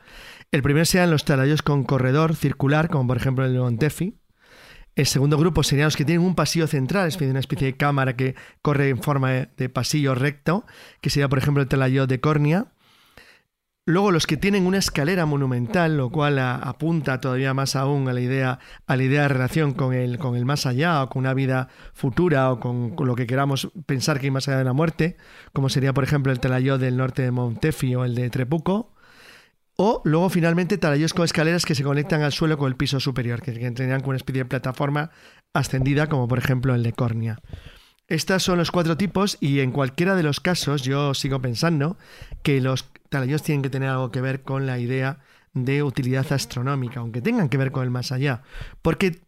El 0.51 0.63
primero 0.63 0.85
serían 0.85 1.11
los 1.11 1.25
talayos 1.25 1.61
con 1.61 1.83
corredor 1.83 2.35
circular, 2.35 2.89
como 2.89 3.07
por 3.07 3.17
ejemplo 3.17 3.45
el 3.45 3.53
de 3.53 3.59
Montefi. 3.59 4.15
El 4.97 5.05
segundo 5.05 5.37
grupo 5.37 5.61
serían 5.61 5.85
los 5.85 5.95
que 5.95 6.05
tienen 6.05 6.25
un 6.25 6.33
pasillo 6.33 6.65
central, 6.65 7.07
es 7.07 7.13
decir, 7.13 7.29
una 7.29 7.39
especie 7.39 7.67
de 7.67 7.77
cámara 7.77 8.15
que 8.15 8.33
corre 8.63 8.89
en 8.89 8.97
forma 8.97 9.29
de 9.29 9.69
pasillo 9.69 10.15
recto, 10.15 10.65
que 11.01 11.11
sería 11.11 11.29
por 11.29 11.37
ejemplo 11.37 11.61
el 11.61 11.69
talayot 11.69 12.09
de 12.09 12.19
Córnea. 12.19 12.65
Luego 13.85 14.11
los 14.11 14.25
que 14.25 14.37
tienen 14.37 14.65
una 14.65 14.79
escalera 14.79 15.27
monumental, 15.27 15.97
lo 15.97 16.09
cual 16.09 16.39
apunta 16.39 17.21
todavía 17.21 17.53
más 17.53 17.75
aún 17.75 18.09
a 18.09 18.13
la 18.13 18.21
idea, 18.21 18.57
a 18.87 18.95
la 18.97 19.03
idea 19.03 19.21
de 19.21 19.27
relación 19.27 19.73
con 19.73 19.93
el, 19.93 20.17
con 20.17 20.35
el 20.35 20.45
más 20.45 20.65
allá 20.65 21.03
o 21.03 21.09
con 21.09 21.19
una 21.19 21.35
vida 21.35 21.69
futura 21.93 22.51
o 22.51 22.59
con, 22.59 22.95
con 22.95 23.05
lo 23.05 23.13
que 23.13 23.27
queramos 23.27 23.69
pensar 23.85 24.19
que 24.19 24.25
hay 24.25 24.31
más 24.31 24.47
allá 24.47 24.57
de 24.57 24.63
la 24.63 24.73
muerte, 24.73 25.15
como 25.53 25.69
sería 25.69 25.93
por 25.93 26.05
ejemplo 26.05 26.31
el 26.31 26.39
talayot 26.39 26.81
del 26.81 26.97
norte 26.97 27.21
de 27.21 27.29
Montefi 27.29 27.93
o 27.93 28.03
el 28.03 28.15
de 28.15 28.31
Trepuco. 28.31 28.96
O 29.79 30.01
luego 30.05 30.29
finalmente 30.29 30.79
talayos 30.79 31.13
con 31.13 31.23
escaleras 31.23 31.63
que 31.63 31.75
se 31.75 31.83
conectan 31.83 32.23
al 32.23 32.31
suelo 32.31 32.57
con 32.57 32.67
el 32.67 32.75
piso 32.75 32.99
superior, 32.99 33.43
que, 33.43 33.51
tendrían 33.51 33.99
como 33.99 34.09
una 34.09 34.17
especie 34.17 34.41
de 34.41 34.49
plataforma 34.49 35.11
ascendida, 35.53 36.07
como 36.07 36.27
por 36.27 36.39
ejemplo 36.39 36.73
el 36.73 36.81
de 36.81 36.93
Córnea. 36.93 37.39
Estos 38.07 38.41
son 38.41 38.57
los 38.57 38.71
cuatro 38.71 38.97
tipos 38.97 39.37
y 39.39 39.59
en 39.59 39.71
cualquiera 39.71 40.15
de 40.15 40.23
los 40.23 40.39
casos 40.39 40.81
yo 40.81 41.13
sigo 41.13 41.41
pensando 41.41 41.97
que 42.41 42.59
los 42.59 42.89
talayos 43.09 43.43
tienen 43.43 43.61
que 43.61 43.69
tener 43.69 43.89
algo 43.89 44.09
que 44.09 44.21
ver 44.21 44.41
con 44.41 44.65
la 44.65 44.79
idea 44.79 45.19
de 45.53 45.83
utilidad 45.83 46.25
astronómica, 46.31 47.01
aunque 47.01 47.21
tengan 47.21 47.47
que 47.47 47.57
ver 47.57 47.71
con 47.71 47.83
el 47.83 47.91
más 47.91 48.11
allá, 48.11 48.41
porque 48.81 49.19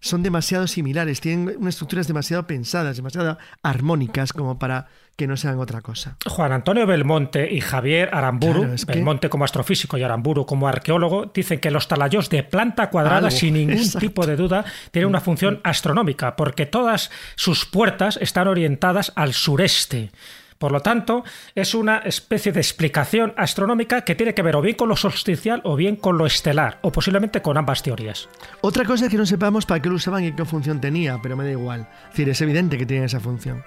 son 0.00 0.22
demasiado 0.22 0.66
similares, 0.66 1.22
tienen 1.22 1.56
unas 1.56 1.76
estructuras 1.76 2.06
demasiado 2.06 2.46
pensadas, 2.46 2.98
demasiado 2.98 3.38
armónicas 3.62 4.34
como 4.34 4.58
para 4.58 4.88
que 5.16 5.26
no 5.26 5.36
sean 5.36 5.58
otra 5.60 5.80
cosa. 5.80 6.16
Juan 6.26 6.52
Antonio 6.52 6.86
Belmonte 6.86 7.48
y 7.52 7.60
Javier 7.60 8.10
Aramburu, 8.12 8.60
Claro, 8.60 8.74
es 8.74 8.84
que- 8.84 8.92
Belmonte 8.94 9.28
como 9.28 9.44
astrofísico 9.44 9.96
y 9.96 10.02
Aramburu 10.02 10.44
como 10.46 10.66
arqueólogo, 10.68 11.30
dicen 11.32 11.60
que 11.60 11.70
los 11.70 11.86
talayos 11.88 12.30
de 12.30 12.42
planta 12.42 12.90
cuadrada, 12.90 13.18
Algo, 13.18 13.30
sin 13.30 13.54
ningún 13.54 13.74
exacto. 13.78 13.98
tipo 14.00 14.26
de 14.26 14.36
duda, 14.36 14.64
tienen 14.90 15.08
una 15.08 15.20
función 15.20 15.60
astronómica, 15.62 16.34
porque 16.36 16.66
todas 16.66 17.10
sus 17.36 17.64
puertas 17.64 18.18
están 18.20 18.48
orientadas 18.48 19.12
al 19.14 19.34
sureste. 19.34 20.10
Por 20.58 20.70
lo 20.72 20.80
tanto, 20.80 21.24
es 21.54 21.74
una 21.74 21.98
especie 21.98 22.52
de 22.52 22.60
explicación 22.60 23.34
astronómica 23.36 24.02
que 24.02 24.14
tiene 24.14 24.34
que 24.34 24.42
ver 24.42 24.56
o 24.56 24.62
bien 24.62 24.76
con 24.76 24.88
lo 24.88 24.96
solsticial 24.96 25.60
o 25.64 25.76
bien 25.76 25.96
con 25.96 26.16
lo 26.16 26.26
estelar, 26.26 26.78
o 26.82 26.90
posiblemente 26.90 27.42
con 27.42 27.56
ambas 27.58 27.82
teorías. 27.82 28.28
Otra 28.62 28.84
cosa 28.84 29.04
es 29.06 29.10
que 29.10 29.16
no 29.18 29.26
sepamos 29.26 29.66
para 29.66 29.80
qué 29.82 29.88
lo 29.90 29.96
usaban 29.96 30.24
y 30.24 30.32
qué 30.32 30.44
función 30.44 30.80
tenía, 30.80 31.18
pero 31.22 31.36
me 31.36 31.44
da 31.44 31.50
igual. 31.50 31.88
Es 32.04 32.10
decir, 32.10 32.28
es 32.30 32.40
evidente 32.40 32.78
que 32.78 32.86
tienen 32.86 33.04
esa 33.06 33.20
función. 33.20 33.62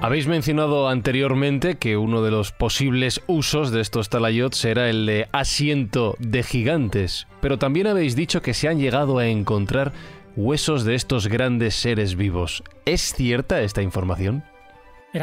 Habéis 0.00 0.26
mencionado 0.26 0.88
anteriormente 0.88 1.76
que 1.76 1.96
uno 1.96 2.22
de 2.22 2.32
los 2.32 2.50
posibles 2.50 3.22
usos 3.28 3.70
de 3.70 3.80
estos 3.80 4.08
talayots 4.08 4.64
era 4.64 4.90
el 4.90 5.06
de 5.06 5.28
asiento 5.30 6.16
de 6.18 6.42
gigantes, 6.42 7.28
pero 7.40 7.58
también 7.58 7.86
habéis 7.86 8.16
dicho 8.16 8.42
que 8.42 8.52
se 8.52 8.68
han 8.68 8.80
llegado 8.80 9.18
a 9.18 9.26
encontrar 9.26 9.92
huesos 10.34 10.84
de 10.84 10.96
estos 10.96 11.28
grandes 11.28 11.74
seres 11.74 12.16
vivos. 12.16 12.64
¿Es 12.84 13.14
cierta 13.14 13.60
esta 13.62 13.82
información? 13.82 14.44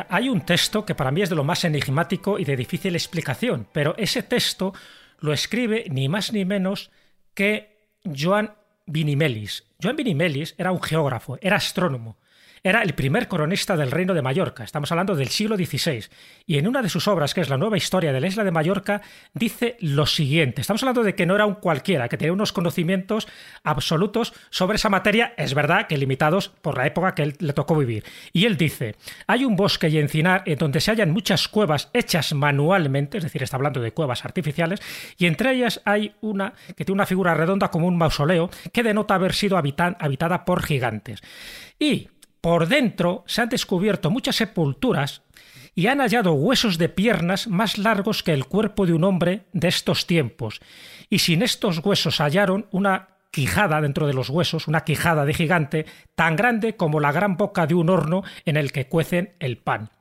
Hay 0.07 0.29
un 0.29 0.41
texto 0.41 0.85
que 0.85 0.95
para 0.95 1.11
mí 1.11 1.23
es 1.23 1.29
de 1.29 1.35
lo 1.35 1.43
más 1.43 1.65
enigmático 1.65 2.37
y 2.37 2.45
de 2.45 2.55
difícil 2.55 2.95
explicación, 2.95 3.67
pero 3.73 3.95
ese 3.97 4.23
texto 4.23 4.73
lo 5.19 5.33
escribe 5.33 5.85
ni 5.89 6.07
más 6.07 6.31
ni 6.31 6.45
menos 6.45 6.91
que 7.33 7.89
Joan 8.05 8.53
Vinimelis. 8.85 9.65
Joan 9.81 9.95
Vinimelis 9.95 10.55
era 10.57 10.71
un 10.71 10.81
geógrafo, 10.81 11.37
era 11.41 11.57
astrónomo. 11.57 12.17
Era 12.63 12.81
el 12.81 12.93
primer 12.93 13.27
coronista 13.27 13.77
del 13.77 13.91
Reino 13.91 14.13
de 14.13 14.21
Mallorca, 14.21 14.63
estamos 14.63 14.91
hablando 14.91 15.15
del 15.15 15.29
siglo 15.29 15.55
XVI, 15.55 16.05
y 16.45 16.57
en 16.57 16.67
una 16.67 16.81
de 16.81 16.89
sus 16.89 17.07
obras, 17.07 17.33
que 17.33 17.41
es 17.41 17.49
la 17.49 17.57
nueva 17.57 17.77
historia 17.77 18.11
de 18.11 18.19
la 18.19 18.27
isla 18.27 18.43
de 18.43 18.51
Mallorca, 18.51 19.01
dice 19.33 19.77
lo 19.79 20.05
siguiente. 20.05 20.61
Estamos 20.61 20.83
hablando 20.83 21.03
de 21.03 21.15
que 21.15 21.25
no 21.25 21.35
era 21.35 21.45
un 21.45 21.55
cualquiera, 21.55 22.09
que 22.09 22.17
tenía 22.17 22.33
unos 22.33 22.51
conocimientos 22.51 23.27
absolutos 23.63 24.33
sobre 24.49 24.75
esa 24.75 24.89
materia, 24.89 25.33
es 25.37 25.53
verdad 25.53 25.87
que 25.87 25.97
limitados 25.97 26.49
por 26.49 26.77
la 26.77 26.85
época 26.85 27.15
que 27.15 27.23
él 27.23 27.35
le 27.39 27.53
tocó 27.53 27.75
vivir. 27.75 28.03
Y 28.33 28.45
él 28.45 28.57
dice, 28.57 28.95
hay 29.27 29.45
un 29.45 29.55
bosque 29.55 29.89
y 29.89 29.97
encinar 29.97 30.43
en 30.45 30.57
donde 30.57 30.81
se 30.81 30.91
hallan 30.91 31.11
muchas 31.11 31.47
cuevas 31.47 31.89
hechas 31.93 32.33
manualmente, 32.33 33.17
es 33.17 33.23
decir, 33.23 33.43
está 33.43 33.55
hablando 33.55 33.79
de 33.79 33.93
cuevas 33.93 34.25
artificiales, 34.25 34.81
y 35.17 35.25
entre 35.27 35.53
ellas 35.53 35.81
hay 35.85 36.13
una 36.21 36.53
que 36.75 36.85
tiene 36.85 36.97
una 36.97 37.05
figura 37.05 37.33
redonda 37.33 37.69
como 37.71 37.87
un 37.87 37.97
mausoleo 37.97 38.49
que 38.73 38.83
denota 38.83 39.15
haber 39.15 39.33
sido 39.33 39.57
habitada 39.57 40.45
por 40.45 40.63
gigantes. 40.63 41.21
Y 41.79 42.09
por 42.41 42.67
dentro 42.67 43.23
se 43.27 43.41
han 43.41 43.49
descubierto 43.49 44.09
muchas 44.09 44.37
sepulturas 44.37 45.23
y 45.75 45.87
han 45.87 45.99
hallado 45.99 46.33
huesos 46.33 46.77
de 46.77 46.89
piernas 46.89 47.47
más 47.47 47.77
largos 47.77 48.23
que 48.23 48.33
el 48.33 48.45
cuerpo 48.45 48.85
de 48.85 48.93
un 48.93 49.03
hombre 49.03 49.45
de 49.53 49.67
estos 49.67 50.07
tiempos. 50.07 50.59
Y 51.09 51.19
sin 51.19 51.41
estos 51.41 51.79
huesos 51.79 52.19
hallaron 52.19 52.67
una 52.71 53.09
quijada 53.31 53.79
dentro 53.81 54.07
de 54.07 54.13
los 54.13 54.29
huesos, 54.29 54.67
una 54.67 54.83
quijada 54.83 55.25
de 55.25 55.33
gigante 55.33 55.85
tan 56.15 56.35
grande 56.35 56.75
como 56.75 56.99
la 56.99 57.11
gran 57.11 57.37
boca 57.37 57.67
de 57.67 57.75
un 57.75 57.89
horno 57.89 58.23
en 58.45 58.57
el 58.57 58.71
que 58.71 58.87
cuecen 58.87 59.35
el 59.39 59.57
pan. 59.57 59.91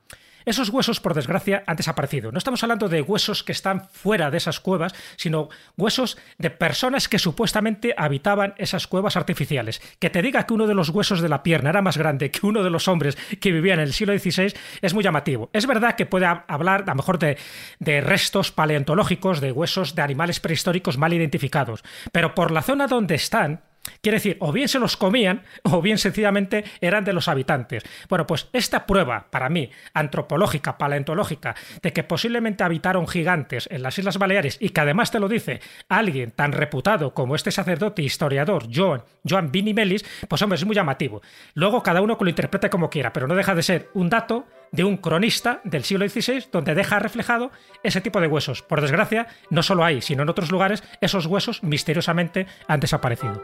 Esos 0.45 0.69
huesos, 0.71 1.01
por 1.01 1.15
desgracia, 1.15 1.63
han 1.67 1.77
desaparecido. 1.77 2.33
No 2.33 2.39
estamos 2.39 2.63
hablando 2.63 2.89
de 2.89 3.03
huesos 3.03 3.43
que 3.45 3.53
están 3.53 3.89
fuera 3.89 4.31
de 4.31 4.39
esas 4.39 4.61
cuevas, 4.61 4.95
sino 5.17 5.49
huesos 5.77 6.17
de 6.39 6.51
personas 6.51 7.09
que 7.09 7.19
supuestamente 7.19 7.95
habitaban 7.97 8.55
esas 8.57 8.87
cuevas 8.87 9.17
artificiales. 9.17 9.81
Que 9.99 10.11
te 10.11 10.23
diga 10.23 10.47
que 10.47 10.55
uno 10.55 10.67
de 10.67 10.75
los 10.75 10.89
huesos 10.91 11.21
de 11.21 11.29
la 11.29 11.43
pierna 11.43 11.71
era 11.71 11.83
más 11.83 11.97
grande 11.99 12.31
que 12.31 12.47
uno 12.47 12.63
de 12.63 12.71
los 12.71 12.89
hombres 12.89 13.17
que 13.41 13.53
vivían 13.53 13.79
en 13.81 13.87
el 13.87 13.93
siglo 13.93 14.19
XVI 14.19 14.55
es 14.81 14.95
muy 14.95 15.05
llamativo. 15.05 15.51
Es 15.53 15.67
verdad 15.67 15.95
que 15.97 16.07
puede 16.07 16.27
hab- 16.27 16.45
hablar 16.49 16.83
a 16.87 16.91
lo 16.91 16.95
mejor 16.97 17.19
de, 17.19 17.37
de 17.79 18.01
restos 18.01 18.51
paleontológicos, 18.53 19.41
de 19.41 19.53
huesos 19.53 19.95
de 19.95 20.03
animales 20.03 20.41
prehistóricos 20.41 20.99
mal 20.99 21.13
identificados, 21.13 21.83
pero 22.13 22.35
por 22.35 22.51
la 22.51 22.63
zona 22.63 22.87
donde 22.87 23.15
están, 23.17 23.61
Quiere 24.01 24.17
decir, 24.17 24.37
o 24.41 24.53
bien 24.53 24.69
se 24.69 24.79
los 24.79 24.97
comían, 24.97 25.43
o 25.63 25.83
bien 25.83 25.99
sencillamente 25.99 26.65
eran 26.81 27.05
de 27.05 27.13
los 27.13 27.29
habitantes. 27.29 27.83
Bueno, 28.09 28.27
pues 28.27 28.49
esta 28.53 28.87
prueba, 28.87 29.27
para 29.31 29.49
mí, 29.49 29.71
antropológica, 29.95 30.79
paleontológica, 30.79 31.55
de 31.83 31.93
que 31.93 32.05
posiblemente 32.05 32.65
habitaron 32.65 33.09
gigantes 33.09 33.69
en 33.71 33.83
las 33.83 33.99
Islas 33.99 34.19
Baleares 34.19 34.59
y 34.61 34.71
que 34.71 34.81
además 34.81 35.11
te 35.11 35.19
lo 35.19 35.29
dice 35.29 35.61
alguien 35.89 36.31
tan 36.31 36.53
reputado 36.53 37.15
como 37.15 37.35
este 37.35 37.51
sacerdote 37.51 38.03
historiador, 38.03 38.69
Joan, 38.73 39.03
Joan 39.29 39.51
Vinimelis, 39.51 40.05
pues 40.29 40.43
hombre, 40.43 40.57
es 40.57 40.65
muy 40.65 40.77
llamativo. 40.77 41.23
Luego 41.55 41.83
cada 41.83 42.01
uno 42.01 42.17
lo 42.19 42.29
interprete 42.31 42.71
como 42.71 42.91
quiera, 42.91 43.13
pero 43.13 43.27
no 43.27 43.35
deja 43.35 43.55
de 43.55 43.63
ser 43.63 43.91
un 43.95 44.09
dato 44.09 44.47
de 44.73 44.85
un 44.85 44.97
cronista 44.97 45.61
del 45.65 45.85
siglo 45.85 46.09
XVI 46.09 46.47
donde 46.53 46.75
deja 46.75 46.99
reflejado 46.99 47.51
ese 47.83 48.01
tipo 48.01 48.21
de 48.21 48.27
huesos. 48.27 48.63
Por 48.63 48.81
desgracia, 48.81 49.29
no 49.51 49.63
solo 49.63 49.85
hay, 49.85 50.01
sino 50.01 50.23
en 50.23 50.29
otros 50.29 50.51
lugares, 50.51 50.83
esos 51.01 51.27
huesos 51.27 51.63
misteriosamente 51.63 52.47
han 52.67 52.81
desaparecido. 52.81 53.43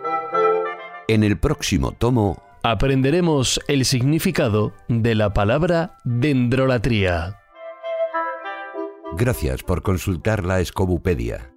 En 1.09 1.23
el 1.23 1.39
próximo 1.39 1.93
tomo 1.93 2.43
aprenderemos 2.63 3.61
el 3.69 3.85
significado 3.85 4.73
de 4.89 5.15
la 5.15 5.35
palabra 5.35 5.99
dendrolatría. 6.05 7.39
Gracias 9.17 9.63
por 9.63 9.83
consultar 9.83 10.45
la 10.45 10.61
Escobupedia. 10.61 11.53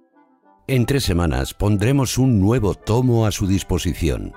En 0.66 0.84
tres 0.84 1.04
semanas 1.04 1.54
pondremos 1.54 2.18
un 2.18 2.40
nuevo 2.40 2.74
tomo 2.74 3.26
a 3.26 3.32
su 3.32 3.46
disposición. 3.46 4.34